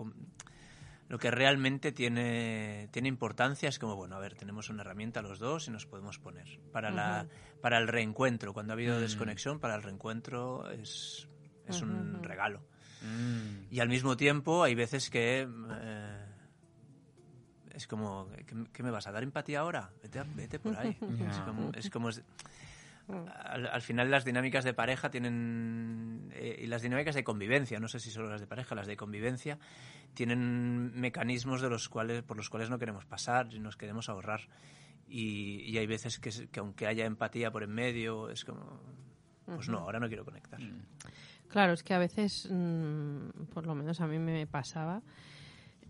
[1.07, 5.39] Lo que realmente tiene, tiene importancia es como, bueno, a ver, tenemos una herramienta los
[5.39, 6.59] dos y nos podemos poner.
[6.71, 7.25] Para, la,
[7.61, 9.01] para el reencuentro, cuando ha habido Mm.
[9.01, 11.27] desconexión, para el reencuentro es,
[11.65, 12.23] es un Ujú.
[12.23, 12.61] regalo.
[13.01, 13.73] Mm.
[13.73, 15.98] Y al mismo tiempo hay veces que eh,
[17.79, 19.89] es como, ¿qué, qué me vas a dar empatía ahora?
[20.03, 20.95] Vete, a- vete por ahí.
[21.29, 22.23] Es como, es como es-
[23.43, 27.87] al, al final las dinámicas de pareja tienen eh, y las dinámicas de convivencia, no
[27.87, 29.57] sé si solo las de pareja, las de convivencia
[30.13, 34.41] tienen mecanismos de los cuales por los cuales no queremos pasar y nos queremos ahorrar.
[35.07, 38.79] Y, y hay veces que, aunque haya empatía por en medio, es como,
[39.45, 40.59] pues no, ahora no quiero conectar.
[41.47, 45.01] Claro, es que a veces, mm, por lo menos a mí me pasaba,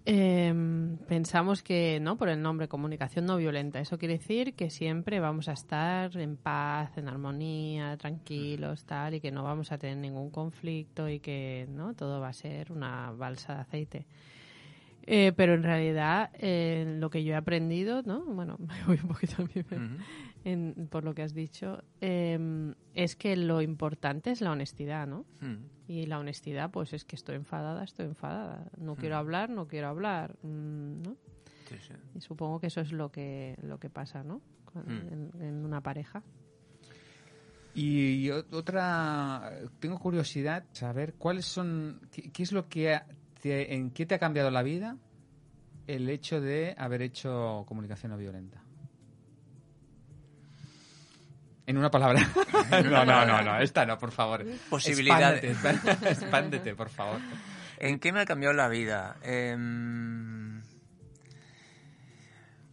[0.06, 2.18] em, pensamos que, ¿no?
[2.18, 3.80] Por el nombre, comunicación no violenta.
[3.80, 9.22] Eso quiere decir que siempre vamos a estar en paz, en armonía, tranquilos, tal, y
[9.22, 11.94] que no vamos a tener ningún conflicto y que, ¿no?
[11.94, 14.06] Todo va a ser una balsa de aceite.
[15.12, 18.24] Eh, pero en realidad, eh, lo que yo he aprendido, ¿no?
[18.26, 19.96] Bueno, me voy un poquito a pero- Ujú.
[20.46, 25.26] En- por lo que has dicho, em, es que lo importante es la honestidad, ¿no?
[25.42, 25.56] Mm.
[25.88, 28.70] Y la honestidad, pues es que estoy enfadada, estoy enfadada.
[28.78, 31.18] No quiero hablar, no quiero hablar, mm, ¿no?
[31.68, 31.94] Sí, sí.
[32.16, 34.42] Y supongo que eso es lo que, lo que pasa, ¿no?
[34.66, 35.08] Con- Mm.
[35.38, 36.24] en, en una pareja.
[37.76, 43.00] Y otra, tengo curiosidad saber cuáles son, qué, qué es lo que,
[43.42, 44.98] te- en qué te ha cambiado la vida
[45.88, 48.62] el hecho de haber hecho comunicación no violenta?
[51.70, 52.20] En una palabra.
[52.84, 54.44] no, no, no, no, esta no, por favor.
[54.72, 55.44] Posibilidades.
[55.44, 57.22] Expándete, expándete, por favor.
[57.78, 59.18] ¿En qué me ha cambiado la vida?
[59.22, 60.64] Em,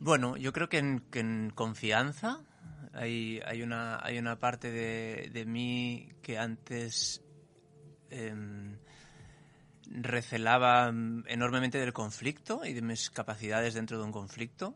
[0.00, 2.40] bueno, yo creo que en, que en confianza.
[2.94, 7.22] Hay, hay, una, hay una parte de, de mí que antes
[8.08, 8.78] em,
[9.90, 14.74] recelaba enormemente del conflicto y de mis capacidades dentro de un conflicto.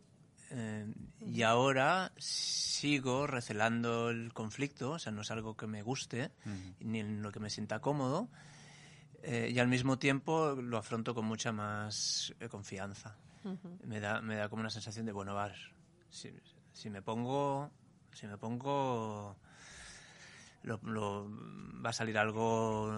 [0.51, 0.87] Eh,
[1.21, 6.33] y ahora sigo recelando el conflicto, o sea, no es algo que me guste
[6.81, 8.29] ni en lo que me sienta cómodo,
[9.23, 13.17] eh, y al mismo tiempo lo afronto con mucha más eh, confianza.
[13.85, 15.53] me, da, me da como una sensación de, bueno, va,
[16.09, 16.33] si,
[16.73, 17.71] si me pongo,
[18.13, 19.37] si me pongo
[20.63, 21.31] lo, lo,
[21.85, 22.93] va a salir algo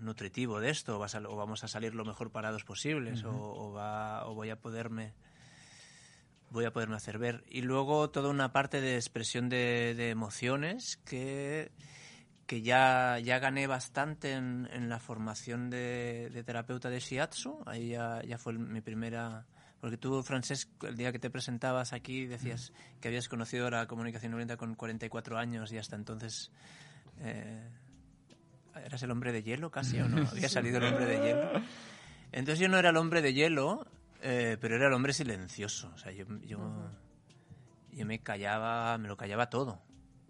[0.00, 3.22] nutritivo de esto, o, va a sal, o, vamos a salir lo mejor parados posibles,
[3.22, 3.34] uh -huh.
[3.34, 5.14] o, o, va, o voy a poderme
[6.54, 7.44] voy a poderme hacer ver.
[7.48, 11.72] Y luego toda una parte de expresión de, de emociones que,
[12.46, 17.62] que ya, ya gané bastante en, en la formación de, de, terapeuta de Shiatsu.
[17.66, 19.44] Ahí ya, ya fue mi primera...
[19.80, 24.32] Porque tú, Francesc, el día que te presentabas aquí decías que habías conocido la comunicación
[24.32, 26.50] violenta con 44 años y hasta entonces...
[27.20, 27.68] Eh,
[28.76, 30.26] ¿Eras el hombre de hielo casi o no?
[30.30, 31.50] Había salido el hombre de hielo.
[32.32, 33.86] Entonces yo no era el hombre de hielo,
[34.24, 35.92] eh, pero era el hombre silencioso.
[35.94, 36.90] O sea, yo, yo,
[37.92, 39.82] yo, me callaba, me lo callaba todo.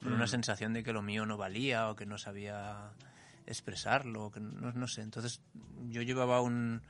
[0.02, 2.90] Por una sensación de que lo mío no valía o que no sabía
[3.46, 5.00] expresarlo, que no, no sé.
[5.00, 5.40] Entonces
[5.88, 6.82] yo llevaba un,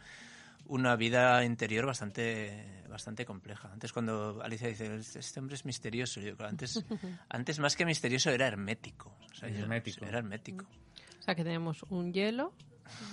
[0.66, 3.70] una vida interior bastante bastante compleja.
[3.72, 6.84] Antes cuando Alicia dice, este hombre es misterioso, yo antes,
[7.28, 9.16] antes más que misterioso era hermético.
[9.30, 10.04] O sea, hermético.
[10.04, 10.64] Era hermético.
[11.18, 12.54] O sea, que tenemos un hielo,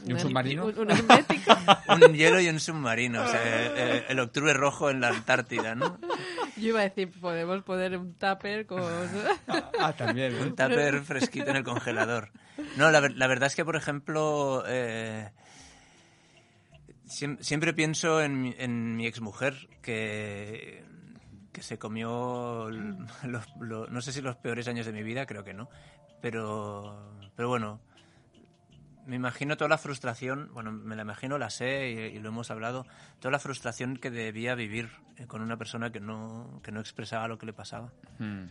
[0.06, 0.66] ¿Y un submarino?
[0.66, 0.88] Un, un
[2.04, 3.22] un hielo y un submarino.
[3.24, 5.98] O sea, el, el, octubre rojo en la Antártida, ¿no?
[6.58, 8.84] Yo iba a decir, podemos poner un tupper con...
[9.80, 10.34] ah, también.
[10.34, 10.42] ¿eh?
[10.42, 12.32] Un tupper fresquito en el congelador.
[12.78, 15.32] No, la, la verdad es que, por ejemplo, eh,
[17.06, 20.84] siempre, siempre, pienso en, mi, en mi exmujer, que,
[21.52, 25.44] que se comió, los, los, no sé si los peores años de mi vida, creo
[25.44, 25.70] que no.
[26.22, 27.82] Pero, pero bueno,
[29.06, 32.52] me imagino toda la frustración, bueno, me la imagino, la sé y, y, lo hemos
[32.52, 32.86] hablado,
[33.20, 37.28] toda la frustración que debía vivir eh, con una persona que no, que no expresaba
[37.28, 37.92] lo que le pasaba.
[38.20, 38.46] Hmm.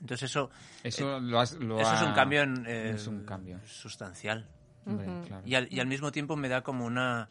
[0.00, 0.50] Entonces eso...
[0.82, 1.94] Eso, eh, lo has, lo eso ha...
[1.96, 3.60] es un cambio, en, eh, es un cambio.
[3.64, 4.46] sustancial.
[5.44, 7.28] Y, al, y, al, mismo tiempo me da como una...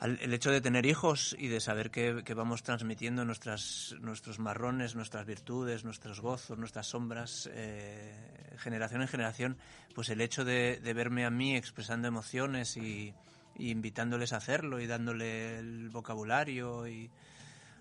[0.00, 4.94] el hecho de tener hijos y de saber que, que vamos transmitiendo nuestras, nuestros marrones,
[4.94, 9.56] nuestras virtudes, nuestros gozos, nuestras sombras, eh, generación en generación,
[9.94, 13.14] pues el hecho de, de, verme a mí expresando emociones y,
[13.56, 17.10] y, invitándoles a hacerlo y dándole el vocabulario y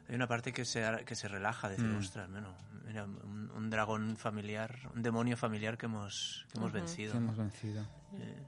[0.07, 1.97] hay una parte que se, que se relaja, decir, mm.
[1.97, 2.53] ostras, bueno,
[2.85, 6.79] mira, un, un, dragón familiar, un demonio familiar que hemos, que hemos uh -huh.
[6.79, 7.11] vencido.
[7.13, 7.81] Que hemos vencido.
[8.17, 8.43] Eh,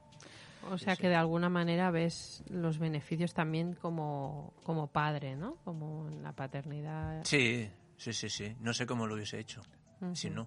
[0.70, 5.56] o sea que de alguna manera ves los beneficios también como, como padre, ¿no?
[5.64, 7.22] Como en la paternidad.
[7.24, 8.56] Sí, sí, sí, sí.
[8.60, 9.62] No sé cómo lo hubiese hecho,
[10.00, 10.14] uh -huh.
[10.14, 10.42] si no.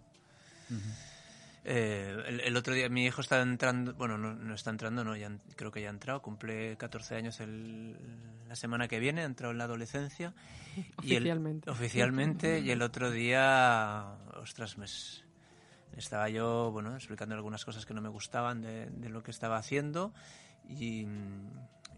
[0.69, 0.93] Uh -huh.
[1.65, 5.15] eh, el, el, otro día mi hijo está entrando, bueno, no, no está entrando, no,
[5.15, 7.95] ya, creo que ya ha entrado, cumple 14 años el,
[8.47, 10.33] la semana que viene, ha entrado en la adolescencia.
[10.97, 11.65] Oficialmente.
[11.69, 14.85] Y el, oficialmente, y el otro día, ostras, me,
[15.95, 19.57] estaba yo, bueno, explicando algunas cosas que no me gustaban de, de lo que estaba
[19.57, 20.13] haciendo
[20.67, 21.05] y,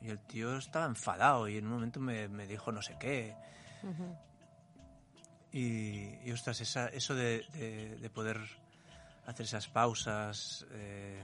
[0.01, 3.35] y, el tío estaba enfadado y en un momento me, me dijo no sé qué.
[3.83, 4.17] Uh -huh.
[5.51, 8.39] y, y, ostras, esa, eso de, de, de, poder
[9.25, 11.23] hacer esas pausas, eh,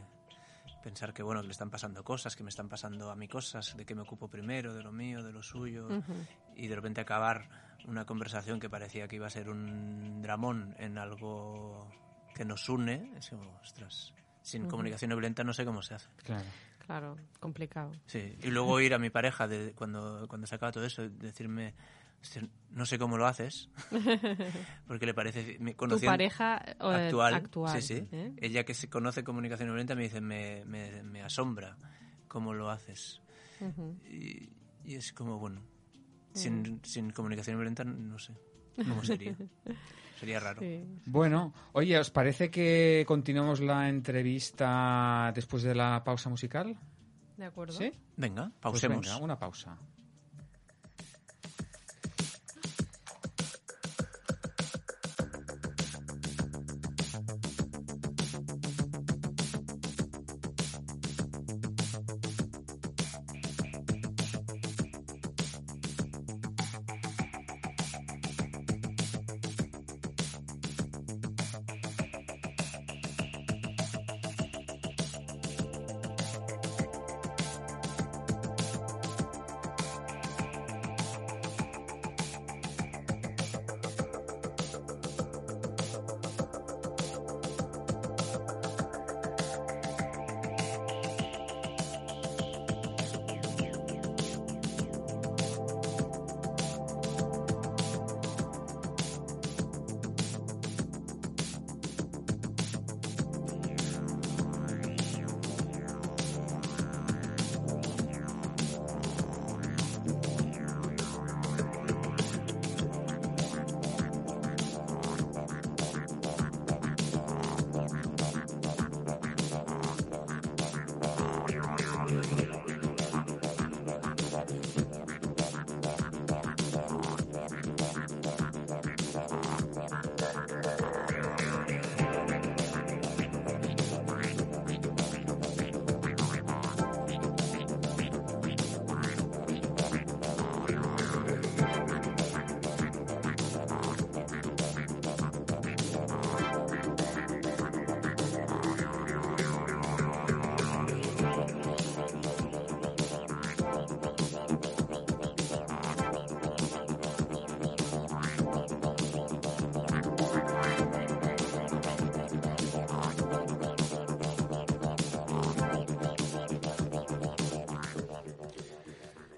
[0.84, 3.76] pensar que, bueno, que le están pasando cosas, que me están pasando a mí cosas,
[3.76, 6.28] de qué me ocupo primero, de lo mío, de lo suyo, uh -huh.
[6.56, 7.50] y de repente acabar
[7.88, 11.88] una conversación que parecía que iba a ser un dramón en algo
[12.38, 14.70] que nos une, es como, ostras, sin uh -huh.
[14.70, 16.08] comunicación no violenta no sé cómo se hace.
[16.24, 16.46] Claro.
[16.86, 17.92] Claro, complicado.
[18.06, 21.74] Sí, y luego ir a mi pareja de, cuando, cuando se acaba todo eso, decirme,
[22.72, 23.70] no sé cómo lo haces,
[24.88, 25.60] porque le parece...
[25.60, 28.08] ¿Tu pareja actual, actual sí, sí.
[28.10, 28.34] ¿eh?
[28.38, 31.78] Ella que se conoce comunicación no violenta me dice, me, me, me asombra
[32.30, 33.22] cómo lo haces.
[33.60, 34.08] Uh -huh.
[34.10, 34.50] y,
[34.86, 35.62] y, es como, bueno,
[36.34, 36.86] sin, uh -huh.
[36.86, 38.34] sin comunicación violenta no sé
[38.78, 39.36] cómo sería.
[40.20, 40.60] Sería raro.
[40.62, 40.84] Sí.
[41.06, 46.76] Bueno, oye, ¿os parece que continuemos la entrevista después de la pausa musical?
[47.38, 47.78] De acuerdo.
[47.78, 47.92] ¿Sí?
[48.16, 48.98] Venga, pausemos.
[48.98, 49.78] Pues venga, una pausa.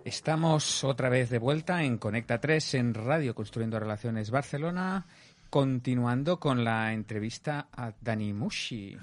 [0.09, 5.05] Estamos otra vez de vuelta en Conecta 3 en Radio Construyendo Relaciones Barcelona,
[5.51, 8.97] continuando con la entrevista a Dani Mushi.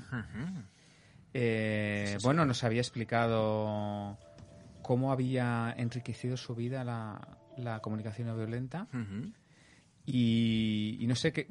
[1.32, 4.18] Eh, bueno, nos había explicado
[4.82, 8.88] cómo había enriquecido su vida la, la comunicación no violenta
[10.04, 11.46] y, y no sé qué,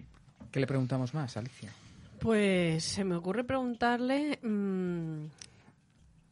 [0.52, 1.72] qué le preguntamos más, Alicia.
[2.20, 4.75] Pues se me ocurre preguntarle mm,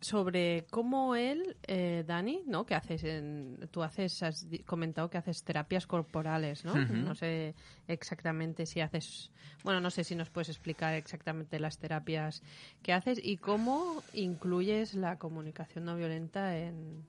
[0.03, 2.65] sobre cómo él, eh, Dani, ¿no?
[2.65, 6.75] Que haces en, tú haces, has comentado que haces terapias corporales, ¿no?
[6.75, 7.55] No sé
[7.87, 9.31] exactamente si haces,
[9.63, 12.43] bueno, no sé si nos puedes explicar exactamente las terapias
[12.81, 17.05] que haces y cómo incluyes la comunicación no violenta en,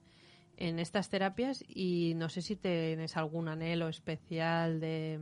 [0.57, 5.19] en estas terapias y no sé si tienes algún anhelo especial de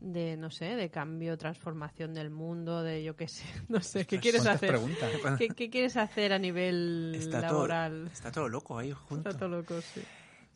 [0.00, 4.18] de no sé, de cambio, transformación del mundo, de yo qué sé, no sé, ¿qué
[4.20, 4.68] quieres ¿Cuántas hacer?
[4.70, 5.10] preguntas?
[5.38, 8.08] ¿Qué, qué quieres hacer a nivel Está todo, laboral?
[8.12, 9.28] está todo loco ahí junto.
[9.30, 10.00] Está todo loco, sí.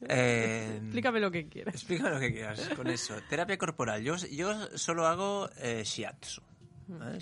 [0.09, 1.75] Eh, Explícame lo que quieras.
[1.75, 3.15] Explícame lo que quieras con eso.
[3.29, 4.03] Terapia corporal.
[4.03, 6.43] Yo, yo solo hago eh, shiatsu.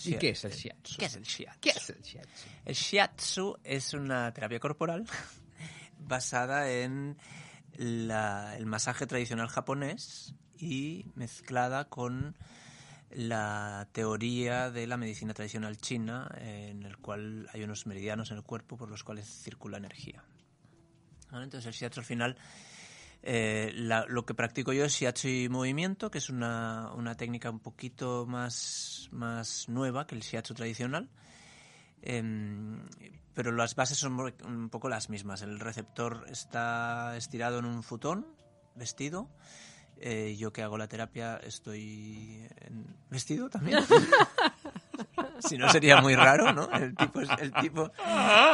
[0.06, 0.96] ¿Y qué es el shiatsu?
[0.98, 1.60] ¿Qué es el shiatsu?
[1.60, 2.48] ¿Qué es el shiatsu?
[2.64, 5.04] El shiatsu es una terapia corporal
[5.98, 7.16] basada en
[7.76, 12.36] la- el masaje tradicional japonés y mezclada con
[13.10, 18.42] la teoría de la medicina tradicional china, en el cual hay unos meridianos en el
[18.44, 20.22] cuerpo por los cuales circula energía.
[21.30, 21.44] ¿Vale?
[21.44, 22.36] Entonces el shiatsu al final,
[23.22, 27.50] eh, la- lo que practico yo es shiatsu y movimiento, que es una, una técnica
[27.50, 31.08] un poquito más, más nueva que el shiatsu tradicional.
[32.02, 32.80] Em,
[33.34, 35.42] pero las bases son un poco las mismas.
[35.42, 38.26] El receptor está estirado en un futón,
[38.74, 39.28] vestido.
[40.02, 43.80] Eh, yo que hago la terapia estoy en- vestido también.
[45.40, 46.70] si no sería muy raro, ¿no?
[46.72, 47.90] El tipo, es- el tipo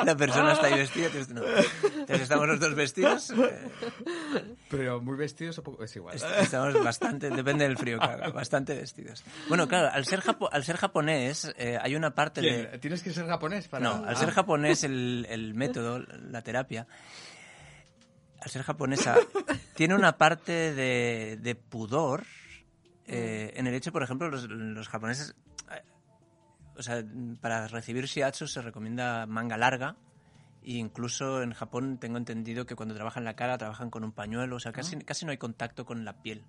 [0.05, 1.07] la persona está ahí vestida.
[1.07, 1.43] Entonces, no.
[1.45, 3.31] Entonces estamos los dos vestidos.
[3.31, 3.69] eh,
[4.71, 6.17] Pero muy vestidos poco es igual.
[6.17, 9.25] Est- Estamos bastante, depende del frío que haga, bastante vestidos.
[9.49, 12.79] Bueno, claro, al ser, japo- al ser japonés eh, hay una parte de...
[12.79, 13.85] ¿Tienes que ser japonés para...?
[13.85, 14.17] No, al Ah.
[14.17, 16.87] ser japonés el, el método, la terapia,
[18.41, 19.17] al ser japonesa,
[19.75, 22.25] tiene una parte de, pudor
[23.07, 25.35] eh, en el hecho, por ejemplo, los, los japoneses,
[25.71, 25.83] eh,
[26.77, 27.05] o sea,
[27.41, 29.97] para recibir shiatsu se recomienda manga larga.
[30.67, 34.57] E incluso en Japón tengo entendido que cuando trabajan la cara trabajan con un pañuelo,
[34.57, 36.43] o sea, casi, casi no hay contacto con la piel.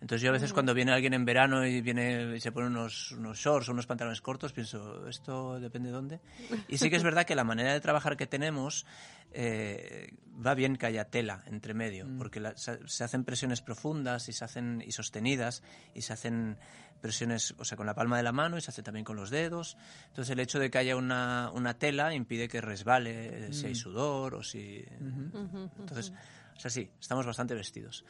[0.00, 3.12] Entonces yo a veces cuando viene alguien en verano y viene y se pone unos,
[3.12, 6.20] unos shorts o unos pantalones cortos, pienso, esto depende de dónde.
[6.68, 8.84] Y sí que es verdad que la manera de trabajar que tenemos
[9.32, 10.12] eh,
[10.44, 14.32] va bien que haya tela entre medio, porque la- se, se hacen presiones profundas y
[14.32, 15.62] se hacen y sostenidas
[15.94, 16.58] y se hacen
[17.00, 19.30] presiones, o sea, con la palma de la mano y se hace también con los
[19.30, 19.76] dedos.
[20.08, 24.34] Entonces el hecho de que haya una, una tela impide que resbale si hay sudor
[24.34, 24.84] o si...
[25.78, 26.12] Entonces,
[26.56, 28.04] o sea, sí, estamos bastante vestidos.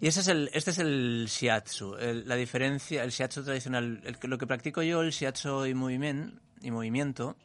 [0.00, 1.94] Y ese es el, este es el shiatsu.
[1.96, 5.74] El- la diferencia, el shiatsu tradicional, el que- lo que practico yo, el shiatsu y,
[5.74, 7.36] movimiento y movimiento,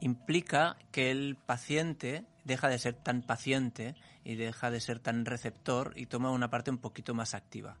[0.00, 5.92] implica que el paciente deja de ser tan paciente y deja de ser tan receptor
[5.96, 7.76] y toma una parte un poquito más activa.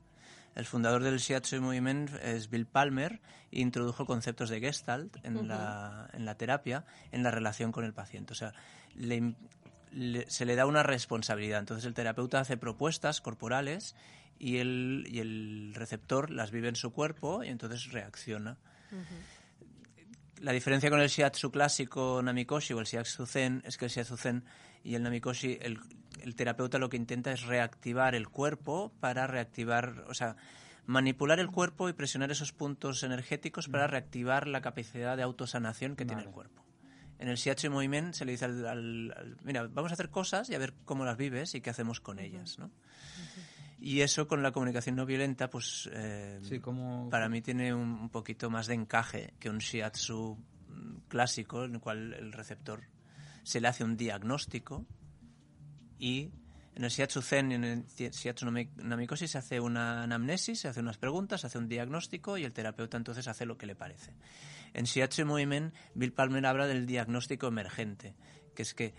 [0.54, 3.20] El fundador del Shiatsu y Moviment es Bill Palmer
[3.52, 7.92] e introdujo conceptos de Gestalt en, la, en la terapia en la relación con el
[7.94, 8.32] paciente.
[8.32, 8.52] O sea,
[8.94, 9.36] le im-
[9.92, 11.60] le- se le da una responsabilidad.
[11.60, 13.94] Entonces el terapeuta hace propuestas corporales
[14.38, 18.56] y el, y el receptor las vive en su cuerpo y entonces reacciona.
[20.40, 24.16] La diferencia con el shiatsu clásico Namikoshi o el shiatsu zen es que el shiatsu
[24.16, 24.42] zen
[24.84, 25.78] y el Namikoshi, el,
[26.22, 30.36] el terapeuta lo que intenta es reactivar el cuerpo para reactivar, o sea,
[30.86, 36.04] manipular el cuerpo y presionar esos puntos energéticos para reactivar la capacidad de autosanación que
[36.04, 36.64] tiene el cuerpo.
[37.18, 40.08] En el Shiatsu y Moviment se le dice al, al- al- mira, vamos a hacer
[40.08, 42.70] cosas y a ver cómo las vives y qué hacemos con ellas, ¿no?
[43.78, 47.08] Y eso con la comunicación no violenta, pues eh, Sí, como...
[47.10, 51.74] para mí tiene un, un poquito más de encaje que un shiatsu mm, clásico en
[51.74, 52.82] el cual el receptor
[53.42, 54.86] se le hace un diagnóstico
[55.98, 56.30] y
[56.74, 60.68] en el shiatsu zen y en el shiatsu nami- namikoshi se hace una anamnesis, se
[60.68, 63.74] hace unas preguntas, se hace un diagnóstico y el terapeuta entonces hace lo que le
[63.74, 64.12] parece.
[64.72, 68.14] En shiatsu moviment, Bill Palmer habla del diagnóstico emergente,
[68.54, 68.94] que es que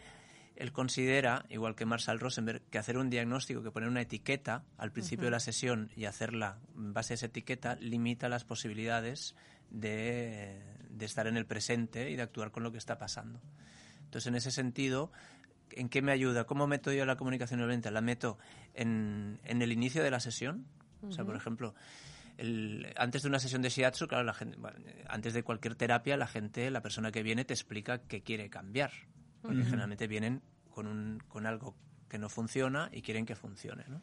[0.57, 4.91] él considera, igual que Marshall Rosenberg, que hacer un diagnóstico, que poner una etiqueta al
[4.91, 9.33] principio de la sesión y hacerla en base a esa etiqueta, limita las posibilidades
[9.71, 13.41] de, de estar en el presente y de actuar con lo que está pasando.
[14.11, 15.09] Entonces, en ese sentido,
[15.71, 16.43] ¿en qué me ayuda?
[16.43, 17.91] ¿Cómo meto yo la comunicación violenta?
[17.91, 18.37] La meto
[18.73, 20.65] en, en el inicio de la sesión.
[21.01, 21.73] O sea, por ejemplo,
[22.37, 26.17] el- antes de una sesión de shiatsu, claro, la gente, bueno, antes de cualquier terapia,
[26.17, 28.91] la gente, la persona que viene, te explica qué quiere cambiar.
[29.41, 31.73] Porque generalmente vienen con, un, con algo
[32.09, 33.85] que no funciona y quieren que funcione.
[33.87, 34.01] ¿no?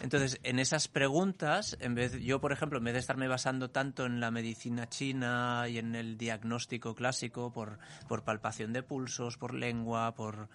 [0.00, 4.04] Entonces, en esas preguntas, en vez, yo, por ejemplo, en vez de estarme basando tanto
[4.04, 9.54] en la medicina china y en el diagnóstico clásico por, por palpación de pulsos, por
[9.54, 10.50] lengua, por,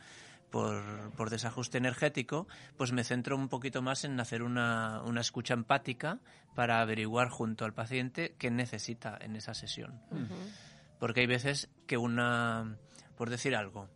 [0.51, 5.55] por, por, desajuste energético, pues me centro un poquito más en hacer una, una, escucha
[5.55, 6.19] empática
[6.53, 10.01] para averiguar junto al paciente qué necesita en esa sesión.
[10.11, 10.55] Uh -huh.
[10.99, 12.77] Porque hay veces que una,
[13.17, 13.89] por decir algo,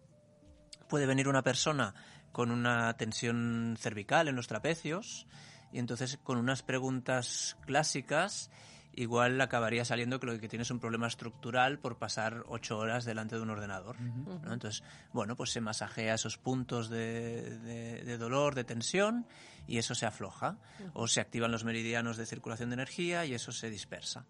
[0.89, 1.93] puede venir una persona
[2.35, 5.25] con una tensión cervical en los trapecios
[5.71, 8.51] y entonces con unas preguntas clásicas
[8.93, 13.05] igual acabaría saliendo que lo que tiene es un problema estructural por pasar ocho horas
[13.05, 13.95] delante de un ordenador.
[14.01, 14.41] Uh -huh.
[14.41, 14.53] ¿no?
[14.53, 14.83] Entonces,
[15.13, 19.25] bueno, pues se masajea esos puntos de, de, de dolor, de tensión,
[19.65, 20.57] y eso se afloja.
[20.79, 20.91] Uh -huh.
[20.93, 24.25] O se activan los meridianos de circulación de energía y eso se dispersa.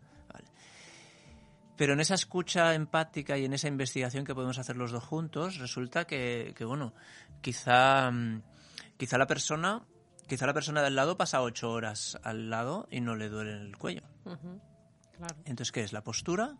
[1.77, 5.57] Pero en esa escucha empática y en esa investigación que podemos hacer los dos juntos,
[5.57, 6.93] resulta que, que bueno,
[7.41, 8.11] quizá,
[8.97, 9.83] quizá la persona
[10.27, 13.77] quizá la persona del lado pasa ocho horas al lado y no le duele el
[13.77, 14.03] cuello.
[14.25, 14.61] Uh -huh.
[15.17, 15.35] claro.
[15.45, 15.93] Entonces, ¿qué es?
[15.93, 16.55] ¿La postura?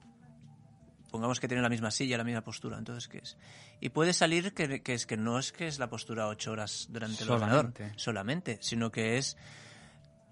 [1.12, 2.78] Pongamos que tiene la misma silla, la misma postura.
[2.78, 3.38] Entonces, ¿qué es?
[3.80, 6.88] Y puede salir que, que es que no es que es la postura ocho horas
[6.90, 9.38] durante el ordenador solamente, sino que es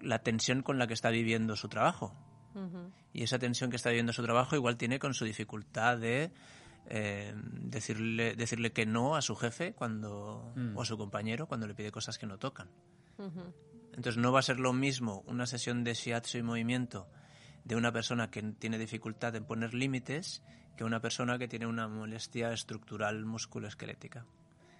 [0.00, 2.14] la tensión con la que está viviendo su trabajo.
[2.54, 2.92] Uh -huh.
[3.12, 6.30] Y esa tensión que está viviendo su trabajo igual tiene con su dificultad de
[6.86, 10.76] eh, decirle, decirle que no a su jefe cuando, mm.
[10.76, 12.68] o a su compañero cuando le pide cosas que no tocan.
[13.96, 17.08] Entonces no va a ser lo mismo una sesión de shiatsu y movimiento
[17.64, 20.42] de una persona que tiene dificultad en poner límites
[20.76, 24.26] que una persona que tiene una molestia estructural musculoesquelética.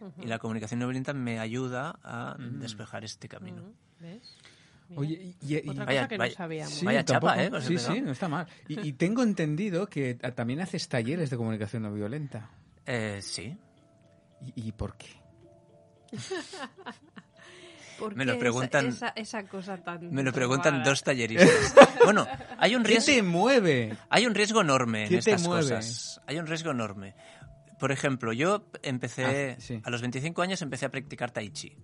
[0.00, 0.24] Uh -huh.
[0.24, 2.58] Y la comunicación no violenta me ayuda a uh -huh.
[2.58, 3.62] despejar este camino.
[3.62, 4.20] Uh
[4.88, 4.98] ¿Ves?
[4.98, 6.74] Oye, y, y, Otra vaya, cosa que vaya, no sabíamos.
[6.74, 7.50] Sí, Vaya tampoco- chapa, ¿eh?
[7.50, 8.46] Pues sí, sí, no está mal.
[8.68, 12.50] Y, y tengo entendido que a- también haces talleres de comunicación no violenta.
[12.86, 13.56] Eh, sí.
[14.54, 15.08] ¿Y, y por qué?
[17.98, 20.10] ¿Por Me lo qué preguntan- Esa, esa, esa cosa tan.
[20.12, 21.74] Me lo tan preguntan dos talleristas.
[22.04, 22.26] bueno,
[22.58, 23.06] hay un ¿Qué riesgo.
[23.14, 23.96] te mueve?
[24.10, 25.62] Hay un riesgo enorme en ¿Qué te estas mueve?
[25.62, 26.20] cosas.
[26.26, 27.14] Hay un riesgo enorme.
[27.78, 29.80] Por ejemplo, yo empecé, Ah, sí.
[29.84, 31.76] a los 25 años empecé a practicar tai chi.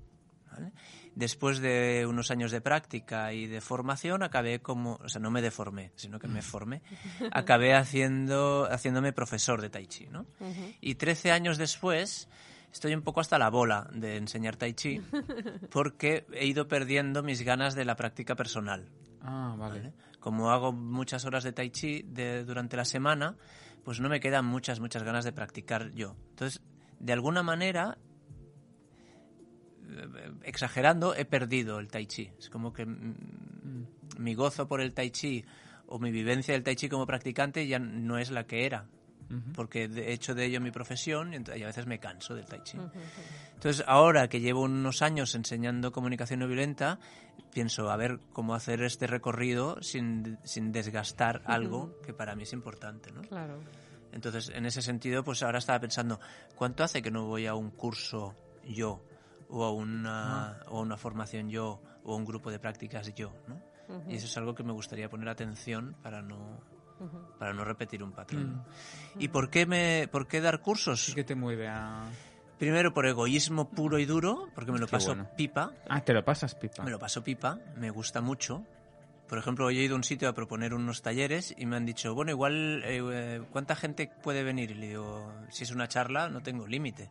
[0.51, 0.73] ¿vale?
[1.15, 5.43] Después de unos años de práctica y de formación, acabé como, o sea, no me
[5.43, 6.83] deformé, sino que me formé,
[7.33, 10.27] acabé haciendo, haciéndome profesor de tai chi, ¿no?
[10.81, 12.29] Y 13 años después
[12.73, 15.01] estoy un poco hasta la bola de enseñar tai chi
[15.71, 18.89] porque he ido perdiendo mis ganas de la práctica personal.
[19.23, 19.81] Ah, vale.
[19.81, 19.93] ¿vale?
[20.21, 23.37] Como hago muchas horas de tai chi de- durante la semana,
[23.85, 26.15] pues no me quedan muchas, muchas ganas de practicar yo.
[26.31, 26.63] Entonces,
[26.99, 27.99] de alguna manera,
[30.43, 32.31] exagerando, he perdido el tai chi.
[32.39, 33.87] Es como que mm,
[34.19, 35.45] mi gozo por el tai chi
[35.87, 38.87] o mi vivencia del tai chi como practicante ya no es la que era.
[39.55, 42.79] Porque he hecho de ello mi profesión y a veces me canso del tai chi.
[43.55, 46.99] Entonces, ahora que llevo unos años enseñando comunicación no violenta,
[47.53, 52.53] pienso a ver cómo hacer este recorrido sin, sin desgastar algo que para mí es
[52.53, 53.23] importante, ¿no?
[53.23, 53.61] Claro.
[54.13, 56.21] Entonces, en ese sentido, pues ahora estaba pensando,
[56.57, 58.35] ¿cuánto hace que no voy a un curso
[58.65, 59.01] yo?
[59.51, 63.33] O a una, o a una formación yo, o a un grupo de prácticas yo,
[64.09, 66.61] Y eso es algo que me gustaría poner atención para no,
[67.39, 68.57] para no repetir un patrón.
[69.17, 69.21] Mm.
[69.21, 71.13] ¿Y por qué, me, por qué dar cursos?
[71.15, 72.05] Que te mueve a...
[72.59, 75.31] Primero por egoísmo puro y duro, porque me lo Qué paso bueno.
[75.35, 75.73] pipa.
[75.89, 76.85] Ah, te lo pasas, pipa.
[76.85, 78.67] Me lo paso pipa, me gusta mucho.
[79.31, 81.87] Por ejemplo, hoy he ido a un sitio a proponer unos talleres y me han
[81.87, 84.73] dicho, bueno, igual, eh, eh, ¿cuánta gente puede venir?
[84.73, 87.09] Y le digo, si es una charla, no tengo límite.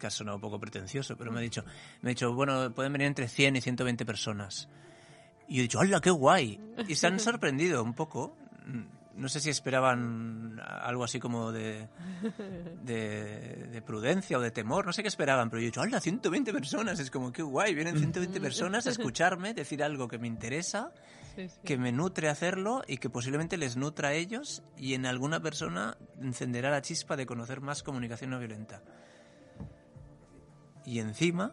[0.00, 1.62] Que ha sonado un poco pretencioso, pero me ha dicho,
[2.02, 4.68] me ha dicho, bueno, pueden venir entre 100 y 120 personas.
[5.46, 6.58] Y yo he dicho, ¡hala, qué guay!
[6.88, 8.34] Y se han sorprendido un poco.
[9.14, 11.88] No sé si esperaban algo así como de,
[12.82, 16.00] de, de prudencia o de temor, no sé qué esperaban, pero yo he dicho, ¡hala,
[16.00, 16.98] 120 personas!
[17.00, 20.92] Es como, qué guay, vienen 120 personas a escucharme, decir algo que me interesa,
[21.36, 21.60] Sí, sí.
[21.64, 25.96] que me nutre hacerlo y que posiblemente les nutra a ellos y en alguna persona
[26.20, 28.82] encenderá la chispa de conocer más comunicación no violenta.
[30.84, 31.52] Y encima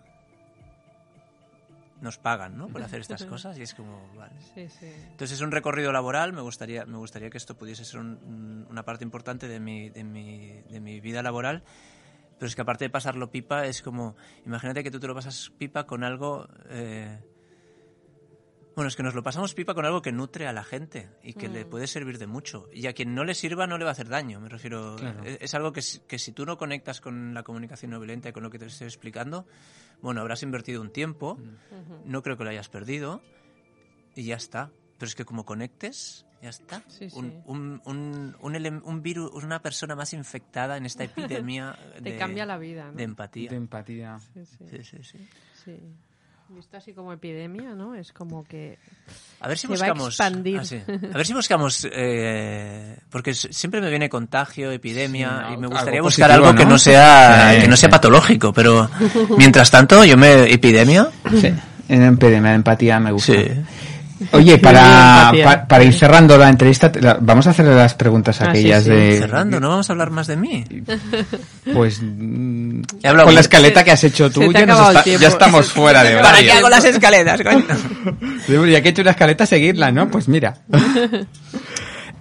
[2.02, 2.68] nos pagan, ¿no?
[2.70, 4.34] Por hacer estas cosas y es como, vale.
[4.54, 4.86] Sí, sí.
[5.12, 8.68] Entonces es un recorrido laboral, me gustaría, me gustaría que esto pudiese ser un- un-
[8.70, 11.64] una parte importante de mi, de, mi, de mi vida laboral,
[12.38, 14.16] pero es que aparte de pasarlo pipa, es como,
[14.46, 16.48] imagínate que tú te lo pasas pipa con algo...
[16.70, 17.20] eh,
[18.78, 21.34] bueno, es que nos lo pasamos pipa con algo que nutre a la gente y
[21.34, 21.70] que le Mm.
[21.70, 22.70] puede servir de mucho.
[22.72, 24.96] Y a quien no le sirva no le va a hacer daño, me refiero.
[24.98, 25.24] Claro.
[25.24, 28.30] Es, es algo que, si- que si tú no conectas con la comunicación no violenta
[28.30, 29.48] y con lo que te estoy explicando,
[30.02, 31.32] bueno, habrás invertido un tiempo,
[31.72, 32.02] Ujú.
[32.06, 33.22] no creo que lo hayas perdido
[34.16, 34.72] y ya está.
[35.00, 36.84] Pero es que como conectes, Ya está.
[36.88, 37.18] Sí, sí.
[37.18, 41.04] Un, un, un, un, ele- un virus, una persona más infectada en esta
[41.44, 42.94] epidemia Te de, cambia la vida, ¿no?
[42.94, 43.50] de empatía.
[43.50, 44.20] De empatía.
[44.36, 45.28] Sí, sí, Sí,
[45.66, 45.80] sí,
[46.50, 47.94] Visto así como epidemia, ¿no?
[47.94, 48.80] Es como que...
[49.42, 50.08] A ver si Se va a buscamos.
[50.08, 50.60] expandir.
[50.60, 50.82] Ah, sí.
[50.88, 51.88] A ver si buscamos.
[51.92, 56.56] eh, porque siempre me viene contagio, epidemia, Sí, y me algo gustaría positivo, buscar algo
[56.56, 56.72] que ¿no?
[56.72, 57.92] no sea, Sí, que no sea sí.
[57.92, 58.54] patológico.
[58.54, 58.90] Pero
[59.38, 60.52] mientras tanto, yo me.
[60.52, 61.10] ¿Epidemia?
[61.40, 61.54] Sí,
[61.90, 63.34] en epidemia de empatía me gusta.
[64.32, 66.92] Oye, para, pa- para ir cerrando la entrevista,
[67.22, 68.96] vamos a hacerle las preguntas Ah, aquellas sí, sí.
[68.96, 69.20] de...
[69.20, 70.66] Cerrando, no vamos a hablar más de mí.
[71.74, 75.28] Pues mm, He con la escaleta que has hecho tú Se ya, nos está- ya
[75.28, 78.66] estamos fuera de ¿Para qué hago las escaleras, coño?
[78.68, 80.10] Ya que he hecho una escaleta, seguirla, ¿no?
[80.10, 80.56] Pues mira.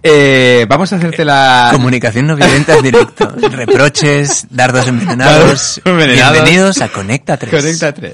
[0.02, 1.70] Eh, vamos a hacerte la...
[1.72, 3.34] Comunicación no violenta en directo.
[3.50, 5.38] Reproches, dardos envenenados.
[5.40, 6.32] Dardos envenenados.
[6.32, 7.50] Bienvenidos a Conecta 3.
[7.62, 8.12] Conecta 3.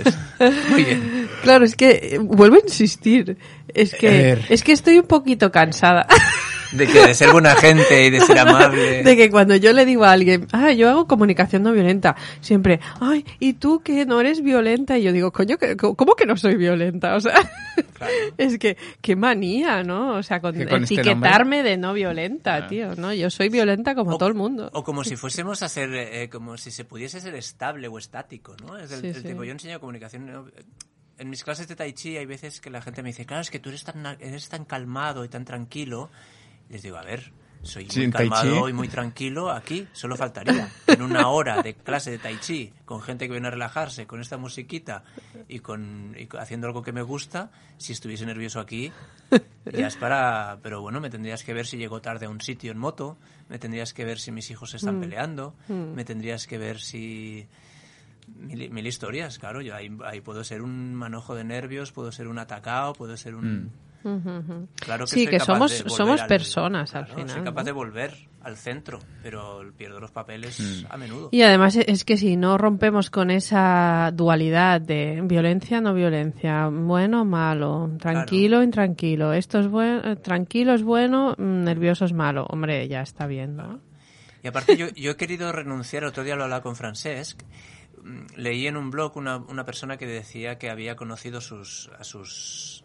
[0.70, 1.21] Muy bien.
[1.42, 3.36] Claro, es que eh, vuelvo a insistir.
[3.68, 4.46] Es A que, ver.
[4.48, 6.06] es que estoy un poquito cansada
[6.72, 9.02] De que de ser buena gente y de ser amable.
[9.04, 12.80] de que cuando yo le digo a alguien, ah, yo hago comunicación no violenta, siempre,
[12.98, 14.96] ay, ¿y tú que no eres violenta?
[14.96, 17.14] Y yo digo, coño, que- ¿cómo que no soy violenta?
[17.14, 17.34] O sea,
[18.38, 20.14] es que, qué manía, ¿no?
[20.14, 23.12] O sea, con, Que con este etiquetarme de no violenta, tío, ¿no?
[23.12, 24.70] Yo soy violenta como todo el mundo.
[24.72, 28.56] O como si fuésemos a ser, eh, como si se pudiese ser estable o estático,
[28.66, 28.78] ¿no?
[28.78, 29.22] Es el, Sí, el sí.
[29.24, 30.24] tipo, yo enseño comunicación.
[30.24, 30.46] ¿no?
[31.18, 33.50] En mis clases de Tai Chi hay veces que la gente me dice, claro, es
[33.50, 36.10] que tú eres tan, eres tan calmado y tan tranquilo.
[36.68, 37.32] Y les digo, a ver,
[37.62, 40.68] soy muy calmado y muy tranquilo aquí, solo faltaría.
[40.86, 44.20] En una hora de clase de Tai Chi, con gente que viene a relajarse, con
[44.20, 45.04] esta musiquita
[45.48, 48.92] y, con, y haciendo algo que me gusta, si estuviese nervioso aquí,
[49.64, 50.58] ya es para...
[50.62, 53.16] Pero bueno, me tendrías que ver si llego tarde a un sitio en moto,
[53.48, 57.46] me tendrías que ver si mis hijos se están peleando, me tendrías que ver si...
[58.36, 62.28] Mil, mil historias, claro, yo ahí, ahí puedo ser un manojo de nervios, puedo ser
[62.28, 63.70] un atacado, puedo ser un...
[64.80, 67.36] Claro que Sí, soy que capaz somos- de volver somos al- personas al claro, final,
[67.36, 67.66] Soy capaz ¿no?
[67.66, 70.86] de volver al centro, pero pierdo los papeles Mm.
[70.92, 71.28] a menudo.
[71.30, 77.24] Y además es que si no rompemos con esa dualidad de violencia, no violencia, bueno,
[77.24, 83.02] malo, tranquilo, intranquilo, esto es bueno, tranquilo es bueno, mm, nervioso es malo, hombre, ya
[83.02, 83.78] está bien, ¿no?
[84.42, 87.46] Y aparte yo, yo he querido renunciar, otro día lo hablaba con Francesc, mm,
[88.36, 92.84] leí en un blog una, una persona que decía que había conocido sus, a sus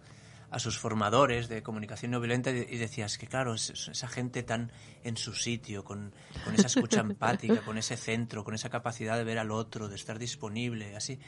[0.49, 4.43] a sus formadores de comunicación no violenta y decías que claro, es- es esa gente
[4.43, 4.71] tan
[5.03, 6.13] en su sitio, con,
[6.45, 9.95] con esa escucha empática, con ese centro, con esa capacidad de ver al otro, de
[9.97, 11.19] estar disponible, así,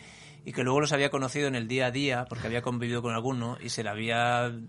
[0.45, 3.13] y que luego los había conocido en el día a día porque había convivido con
[3.13, 4.61] alguno y se le había eh,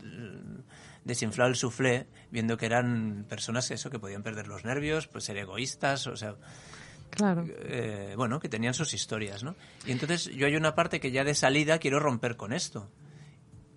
[1.05, 5.37] desinflado el suflé viendo que eran personas eso que podían perder los nervios, pues ser
[5.37, 6.35] egoístas, o sea,
[7.11, 7.45] Claro.
[7.49, 9.55] eh, bueno, que tenían sus historias, ¿no?
[9.87, 12.89] Y entonces yo hay una parte que ya de salida quiero romper con esto.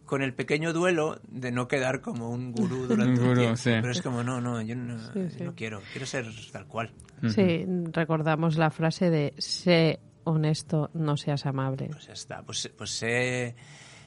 [0.06, 3.58] Con el pequeño duelo de no quedar como un gurú durante Un un gurú, tiempo.
[3.58, 3.70] sí.
[3.72, 5.38] Pero es como, no, no, yo no, Sí, sí.
[5.40, 6.92] yo no quiero, quiero ser tal cual.
[7.34, 11.88] Sí, recordamos la frase de sé honesto, no seas amable.
[11.92, 13.56] Pues ya está, pues, pues sé,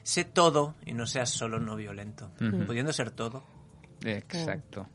[0.03, 2.29] sé todo y no seas solo no violento.
[2.67, 3.43] Pudiendo ser todo.
[4.05, 4.87] Exacto.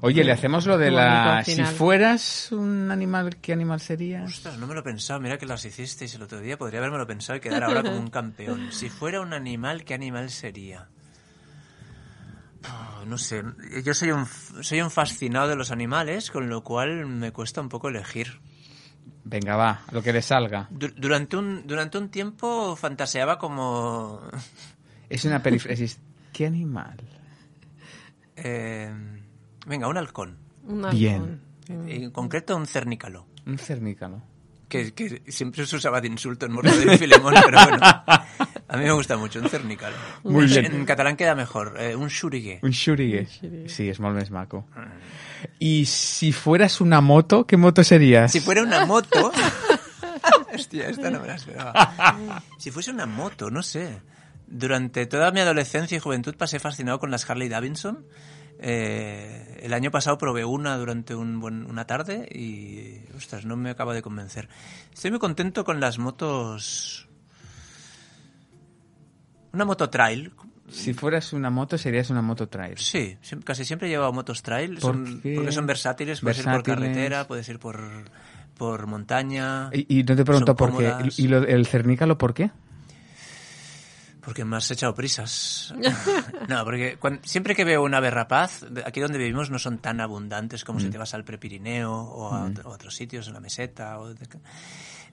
[0.00, 1.42] Oye, le hacemos lo de la...
[1.44, 4.24] Si fueras un animal, ¿qué animal serías?
[4.30, 5.18] Ostras, no me lo he pensado.
[5.20, 6.58] Mira que las hicisteis el otro día.
[6.58, 8.70] Podría haberme lo pensado y quedar ahora como un campeón.
[8.72, 10.88] Si fuera un animal, ¿qué animal sería?
[12.64, 13.42] Ah, no sé.
[13.82, 14.26] Yo soy un,
[14.62, 18.40] soy un fascinado de los animales, con lo cual me cuesta un poco elegir.
[19.24, 20.66] Venga, va, lo que le salga.
[20.70, 24.20] Du- durante, un, durante un tiempo fantaseaba como...
[25.08, 25.98] Es una perífrasis.
[26.32, 26.96] ¿Qué animal?
[28.36, 28.92] eh,
[29.66, 30.38] venga, un halcón.
[30.66, 31.40] Un Bien.
[31.68, 31.88] halcón.
[31.88, 33.26] En concreto, un cernícalo.
[33.46, 34.22] Un cernícalo.
[34.68, 37.78] Que, que siempre se usaba de insulto en Mortadelo y Filemón, pero bueno.
[37.80, 39.94] A mí me gusta mucho, un cernícalo.
[40.24, 40.66] Muy bien.
[40.66, 42.58] En catalán queda mejor, eh, un xurigué.
[42.62, 43.28] Un xurigué.
[43.68, 44.64] Sí, es molt més maco.
[45.60, 48.32] Y si fueras una moto, ¿qué moto serías?
[48.32, 49.30] Si fuera una moto...
[50.54, 52.42] Hostia, esta no me la esperaba.
[52.58, 54.00] Si fuese una moto, no sé.
[54.46, 58.06] Durante toda mi adolescencia y juventud pasé fascinado con las Harley Davidson.
[58.60, 63.70] Eh, el año pasado probé una durante un buen- una tarde y, ostras, no me
[63.70, 64.48] acaba de convencer.
[64.92, 67.08] Estoy muy contento con las motos...
[69.52, 70.32] Una moto trail.
[70.68, 72.76] Si fueras una moto, serías una moto trail.
[72.78, 74.74] Sí, casi siempre he llevado motos trail.
[74.74, 75.34] ¿Por Son, qué?
[75.36, 76.20] porque son versátiles.
[76.20, 77.78] Puedes ir por carretera, puedes ir por,
[78.56, 79.70] por montaña.
[79.72, 80.92] Y, y no te pregunto por qué.
[81.18, 82.50] ¿Y lo- el cernícalo por qué?
[84.24, 85.74] Porque me has echado prisas.
[86.48, 90.64] no, porque siempre que veo un ave rapaz, aquí donde vivimos no son tan abundantes
[90.64, 93.98] como si te vas al Prepirineo o a, ot- a otros sitios, en la meseta.
[93.98, 94.26] O de-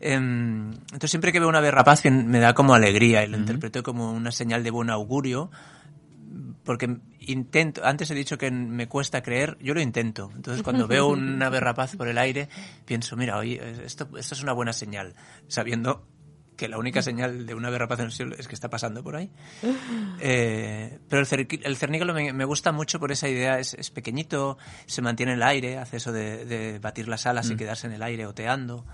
[0.03, 3.83] Em, entonces siempre que veo un ave rapaz me da como alegría y lo interpreto
[3.83, 5.51] como una señal de buen augurio
[6.63, 10.31] porque intento, antes he dicho que me cuesta creer, yo lo intento.
[10.35, 12.49] Entonces cuando veo un ave rapaz por el aire,
[12.85, 15.13] pienso, mira, oye, esto, esto es una buena señal,
[15.47, 16.03] sabiendo
[16.61, 19.01] que la única señal de una ave rapaz en el cielo es que está pasando
[19.01, 19.31] por ahí.
[20.19, 25.37] Eh, pero el, cernícalo me, gusta mucho por esa idea, es, pequeñito, se mantiene en
[25.37, 27.57] el aire, hace eso de, batir las alas y mm.
[27.57, 28.85] quedarse en el aire oteando.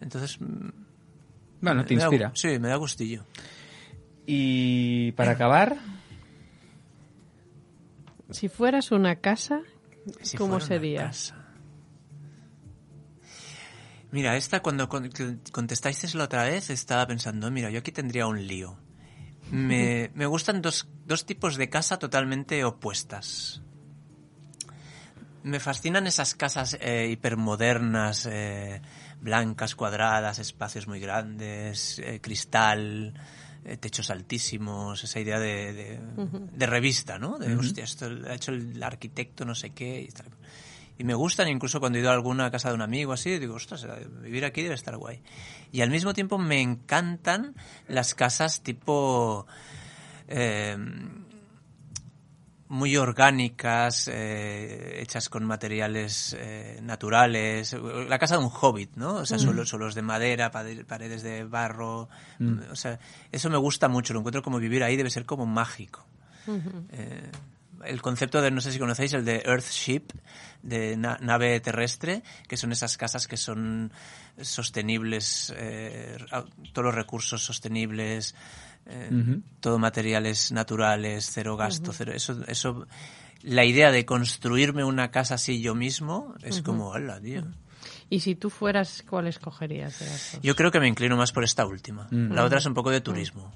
[0.00, 0.40] Entonces...
[0.40, 0.70] Mm,
[1.60, 2.32] bueno, te inspira.
[2.34, 3.24] sí, me da gustillo.
[4.26, 5.76] Y para acabar...
[8.30, 9.60] Si fueras una casa,
[10.36, 11.12] ¿cómo sería?
[14.14, 18.78] Mira, esta cuando contestáis la otra vez estaba pensando, mira, yo aquí tendría un lío.
[19.50, 20.86] Me, gustan dos,
[21.26, 23.60] tipos de casa totalmente opuestas.
[25.42, 28.80] Me fascinan esas casas eh, hipermodernas, eh,
[29.20, 33.14] blancas, cuadradas, espacios muy grandes, eh, cristal,
[33.64, 35.98] eh, techos altísimos, esa idea de,
[36.52, 37.36] de, revista, ¿no?
[37.36, 40.28] De, hostia, esto lo ha hecho el arquitecto no sé qué y tal.
[40.96, 43.54] Y me gustan, incluso cuando he ido a alguna casa de un amigo así, digo,
[43.54, 43.86] ostras,
[44.22, 45.22] vivir aquí debe estar guay.
[45.72, 47.54] Y al mismo tiempo me encantan
[47.88, 49.46] las casas tipo...
[50.28, 50.76] Eh,
[52.74, 57.76] muy orgánicas, eh, hechas con materiales eh, naturales.
[58.08, 59.14] La casa de un hobbit, ¿no?
[59.14, 59.64] O sea, mm.
[59.64, 62.08] suelos, de madera, paredes de barro.
[62.40, 62.72] Mm.
[62.72, 62.98] O sea,
[63.30, 64.12] eso me gusta mucho.
[64.12, 66.04] Lo encuentro como vivir ahí debe ser como mágico.
[66.90, 67.30] Eh,
[67.86, 70.02] el concepto de, no sé si conocéis, el de Earthship,
[70.62, 73.92] de nave terrestre, que son esas casas que son
[74.40, 75.54] sostenibles,
[76.72, 78.34] todos los recursos sostenibles,
[78.86, 82.12] eh, todo materiales naturales, cero gasto, cero.
[82.14, 82.86] Eso, eso,
[83.42, 87.44] la idea de construirme una casa así yo mismo es como, hola, tío.
[88.10, 90.38] Y si tú fueras, ¿cuál escogerías?
[90.42, 92.06] Yo creo que me inclino más por esta última.
[92.10, 92.32] Mm.
[92.32, 93.52] La otra es un poco de turismo.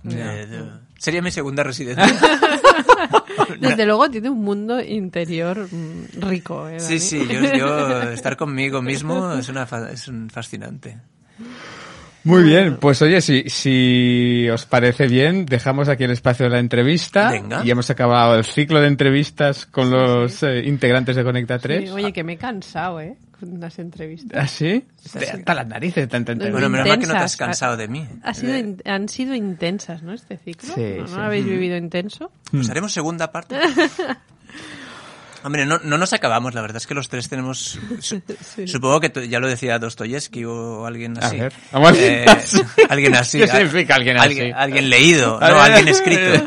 [0.98, 2.06] sería mi segunda residencia.
[3.60, 6.68] Desde luego tiene un mundo interior mm, rico.
[6.68, 10.98] ¿eh, sí, sí, yo, estar conmigo mismo es, una, es un fascinante.
[12.28, 16.58] Muy bien, pues oye, si, si os parece bien, dejamos aquí el espacio de la
[16.58, 17.32] entrevista
[17.64, 21.90] y hemos acabado el ciclo de entrevistas con los eh, integrantes de Conecta 3.
[21.90, 23.16] oye, que me he cansado, ¿eh?
[23.40, 24.38] Con las entrevistas.
[24.38, 24.84] ¿Ah, sí?
[25.06, 28.06] Hasta las narices, tanta Bueno, menos mal que no te has cansado de mí.
[28.22, 30.12] Ha sido, han sido intensas, ¿no?
[30.12, 30.74] Este ciclo.
[30.76, 32.30] ¿No, habéis vivido intenso?
[32.50, 33.56] Pues haremos segunda parte.
[35.48, 37.80] Hombre, no, no nos acabamos, la verdad es que los tres tenemos...
[38.66, 41.38] Supongo que ya lo decía Dostoyevsky o alguien así.
[41.38, 42.26] Eh,
[42.90, 43.38] alguien así.
[43.38, 44.52] ¿Qué significa alguien así?
[44.54, 46.46] Alguien, leído, no alguien escrito.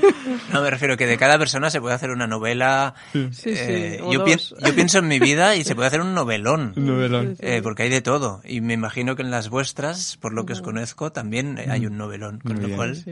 [0.54, 2.94] No, me refiero que de cada persona se puede hacer una novela.
[3.16, 6.74] Eh, yo, yo, pienso en mi vida y se puede hacer un novelón.
[6.76, 7.38] novelón.
[7.40, 8.42] Eh, porque hay de todo.
[8.46, 11.98] Y me imagino que en las vuestras, por lo que os conozco, también hay un
[11.98, 12.40] novelón.
[12.46, 13.04] Con lo cual...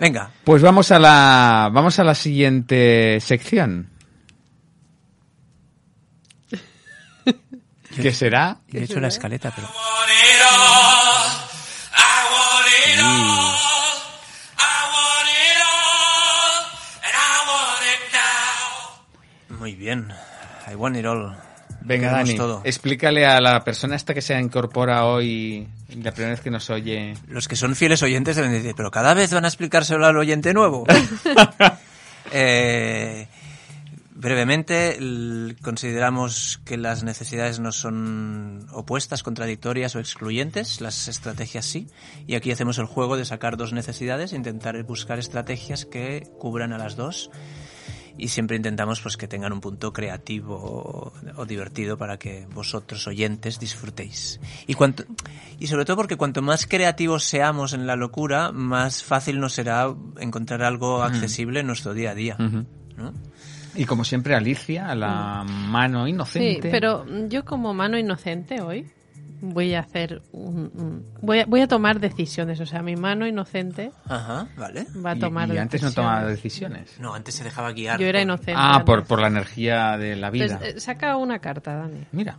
[0.00, 0.30] Venga.
[0.44, 3.90] Pues vamos a la, vamos a la siguiente sección.
[8.02, 8.58] ¿Qué será?
[8.72, 9.68] he hecho la escaleta, pero...
[19.58, 20.12] Muy bien.
[20.70, 21.34] I want it all.
[21.80, 25.68] Venga, Dani, explícale a la persona esta que se incorpora hoy,
[26.02, 27.14] la primera vez que nos oye.
[27.28, 30.54] Los que son fieles oyentes deben decir, pero cada vez van a explicárselo al oyente
[30.54, 30.84] nuevo.
[32.32, 33.28] eh,
[34.24, 34.96] Brevemente,
[35.60, 41.88] consideramos que las necesidades no son opuestas, contradictorias o excluyentes, las estrategias sí,
[42.26, 46.72] y aquí hacemos el juego de sacar dos necesidades e intentar buscar estrategias que cubran
[46.72, 47.30] a las dos
[48.16, 53.58] y siempre intentamos pues que tengan un punto creativo o, divertido para que vosotros oyentes
[53.58, 54.40] disfrutéis.
[54.66, 55.04] Y cuanto
[55.58, 59.94] y sobre todo porque cuanto más creativos seamos en la locura, más fácil nos será
[60.18, 63.12] encontrar algo accesible en nuestro día a día, ¿no?
[63.76, 66.62] Y como siempre, Alicia, la mano inocente.
[66.62, 68.86] Sí, pero yo como mano inocente hoy
[69.40, 72.60] voy a hacer un, voy, a, voy a tomar decisiones.
[72.60, 74.86] O sea, mi mano inocente Ajá, vale.
[75.04, 76.98] va a tomar y, y antes no tomaba decisiones.
[76.98, 78.00] No, antes se dejaba guiar.
[78.00, 78.54] Yo era inocente.
[78.56, 80.60] Ah, por, por la energía de la vida.
[80.62, 82.06] Eh, saca una carta, Dani.
[82.12, 82.38] Mira.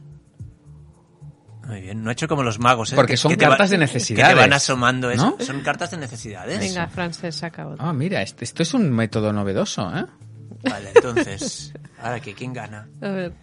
[1.67, 2.95] Muy bien, no he hecho como los magos, ¿eh?
[2.95, 4.27] Porque son cartas de necesidades.
[4.29, 5.35] Que te van asomando eso.
[5.39, 6.59] Son cartas de necesidades.
[6.59, 7.89] Venga, Frances, saca otra.
[7.89, 10.05] Ah, mira, esto es un método novedoso, ¿eh?
[10.69, 12.87] Vale, entonces, ahora que quién gana.
[13.01, 13.33] A ver.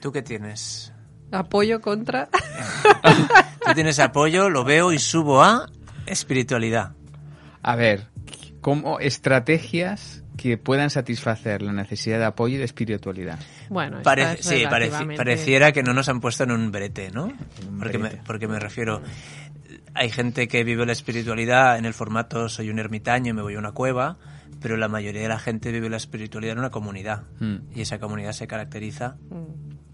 [0.00, 0.92] ¿Tú qué tienes?
[1.32, 2.28] Apoyo contra.
[3.66, 5.68] Tú tienes apoyo, lo veo y subo a
[6.06, 6.92] espiritualidad.
[7.62, 8.08] A ver,
[8.60, 13.38] ¿cómo estrategias que puedan satisfacer la necesidad de apoyo y de espiritualidad?
[13.68, 13.98] Bueno,
[14.40, 17.30] sí, pareciera que no nos han puesto en un brete, ¿no?
[17.78, 19.02] Porque me, porque me refiero,
[19.94, 23.56] hay gente que vive la espiritualidad en el formato soy un ermitaño y me voy
[23.56, 24.16] a una cueva,
[24.60, 27.56] pero la mayoría de la gente vive la espiritualidad en una comunidad Mm.
[27.74, 29.16] y esa comunidad se caracteriza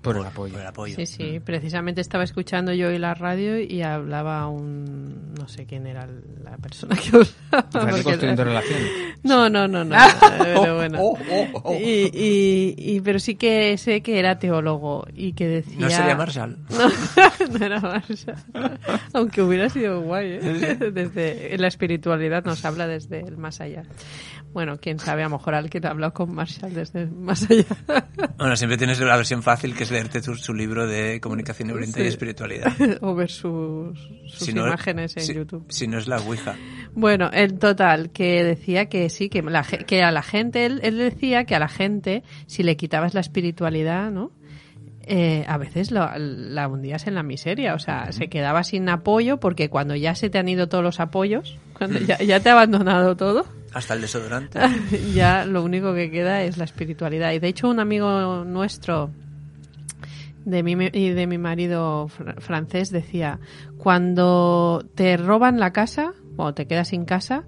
[0.03, 0.53] Por el apoyo.
[0.53, 0.95] por el apoyo.
[0.97, 5.35] Sí, sí, precisamente estaba escuchando yo hoy la radio y hablaba un...
[5.35, 6.07] no sé quién era
[6.45, 7.91] la persona que hablaba.
[7.93, 8.89] Construyendo relaciones.
[9.25, 9.97] No, no, no, no.
[10.39, 10.99] pero bueno.
[11.01, 11.75] Oh, oh, oh.
[11.75, 15.79] Y, y, y- pero sí que sé que era teólogo y que decía...
[15.81, 16.57] ¿No sería Marshall?
[16.71, 18.37] No, no era Marshall.
[19.13, 20.77] Aunque hubiera sido guay, ¿eh?
[20.93, 23.83] Desde, la espiritualidad nos habla desde el más allá.
[24.53, 27.65] Bueno, quién sabe, a lo mejor alguien ha hablado con Marshall desde el más allá.
[28.39, 32.01] Bueno, siempre tienes la versión fácil que es leerte tu- su libro de comunicación neurolenta
[32.01, 32.09] y Sí.
[32.09, 32.73] espiritualidad.
[33.03, 35.65] o ver sus, sus Si no- imágenes en si- YouTube.
[35.69, 36.57] Si no es la Ouija.
[36.95, 40.97] Bueno, en total, que decía que sí, que, la que a la gente, él, él
[40.99, 44.31] decía que a la gente, si le quitabas la espiritualidad, ¿no?
[45.09, 49.39] Eh, a veces la, la hundías en la miseria, o sea, se quedaba sin apoyo
[49.39, 52.53] porque cuando ya se te han ido todos los apoyos, cuando ya, ya te ha
[52.55, 54.59] abandonado todo, Hasta el desodorante.
[55.15, 57.31] ya lo único que queda es la espiritualidad.
[57.35, 59.11] Y de hecho, un amigo nuestro
[60.47, 63.41] de mi, y de mi marido fr- francés decía,
[63.77, 67.45] cuando te roban la casa, o te quedas sin casa,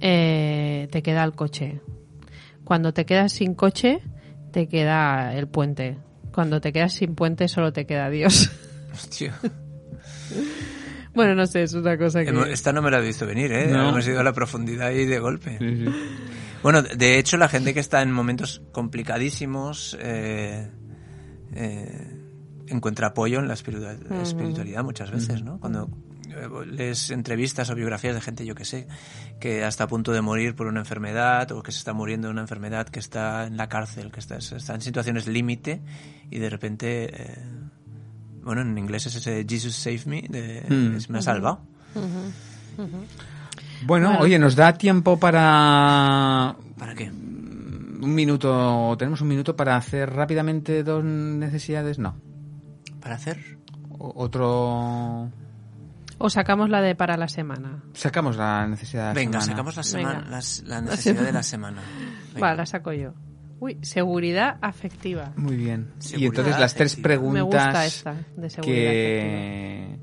[0.00, 1.80] eh, te queda el coche.
[2.64, 4.00] Cuando te quedas sin coche,
[4.50, 5.98] te queda el puente.
[6.32, 8.50] Cuando te quedas sin puente, solo te queda Dios.
[8.92, 9.34] Hostia.
[11.14, 12.30] bueno, no sé, es una cosa que...
[12.52, 13.68] Esta no me la he visto venir, ¿eh?
[13.70, 13.90] No.
[13.90, 15.58] Hemos ido a la profundidad y de golpe.
[15.58, 15.92] Sí, sí.
[16.62, 20.68] Bueno, de hecho, la gente que está en momentos complicadísimos eh,
[21.54, 22.17] eh,
[22.70, 25.58] encuentra apoyo en la espiritua- espiritualidad muchas veces, ¿no?
[25.60, 25.88] Cuando
[26.30, 28.86] eh, lees entrevistas o biografías de gente, yo que sé,
[29.40, 32.32] que está a punto de morir por una enfermedad o que se está muriendo de
[32.32, 35.80] una enfermedad, que está en la cárcel, que está, está en situaciones límite
[36.30, 37.38] y de repente, eh,
[38.42, 40.96] bueno, en inglés es ese Jesus save me, de, Mm.
[40.96, 41.60] es, me ha salvado.
[43.86, 44.18] Bueno, Bueno.
[44.20, 47.10] oye, nos da tiempo para ¿Para qué?
[47.10, 52.14] un minuto, tenemos un minuto para hacer rápidamente dos necesidades, no.
[53.00, 53.58] ¿Para hacer?
[53.98, 55.30] Otro
[56.18, 57.82] O sacamos la de para la semana.
[57.94, 59.52] sacamos la necesidad de la Venga, semana.
[59.52, 60.10] sacamos la, Venga.
[60.12, 61.82] semana, las- la necesidad de la semana.
[62.34, 62.46] Venga.
[62.46, 63.14] Va, la saco yo.
[63.60, 65.32] Uy, seguridad afectiva.
[65.36, 65.90] Muy bien.
[66.16, 67.08] y entonces las tres afectiva.
[67.08, 69.98] preguntas Me gusta esta de seguridad que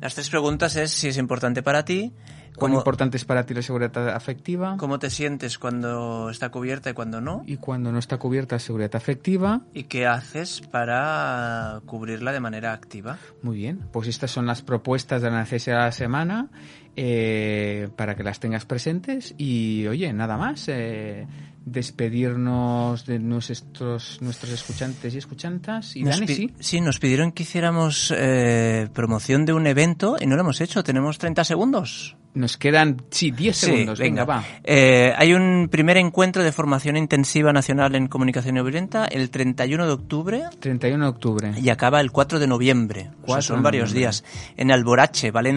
[0.00, 2.12] Las tres preguntas es si es importante para ti,
[2.60, 6.92] cuán importante es para ti la seguridad afectiva cómo te sientes cuando está cubierta y
[6.92, 9.62] cuando no, y cuando no está cubierta la seguridad afectiva.
[9.74, 13.18] y qué haces para cubrirla de manera activa.
[13.42, 16.48] Muy bien, pues estas son las propuestas de la necesidad de la semana
[16.96, 21.26] eh, para que las tengas presentes y oye, nada más, eh,
[21.64, 26.50] despedirnos de nuestros, nuestros escuchantes y escuchantas y Dani, sí.
[26.58, 30.82] sí, nos pidieron que hiciéramos eh, promoción de un evento y no lo hemos hecho.
[30.82, 32.16] Tenemos 30 segundos.
[32.32, 34.44] Nos quedan, sí, 10 Sí, segundos, venga, va.
[34.62, 39.84] Eh, hay un primer encuentro de formación intensiva nacional en comunicación no violenta el 31
[39.84, 41.52] de octubre 31 de octubre.
[41.60, 43.00] y acaba el 4 de noviembre.
[43.22, 44.00] O sea, 4 son de varios noviembre.
[44.00, 44.24] días.
[44.56, 45.48] En Alborache, Valencia.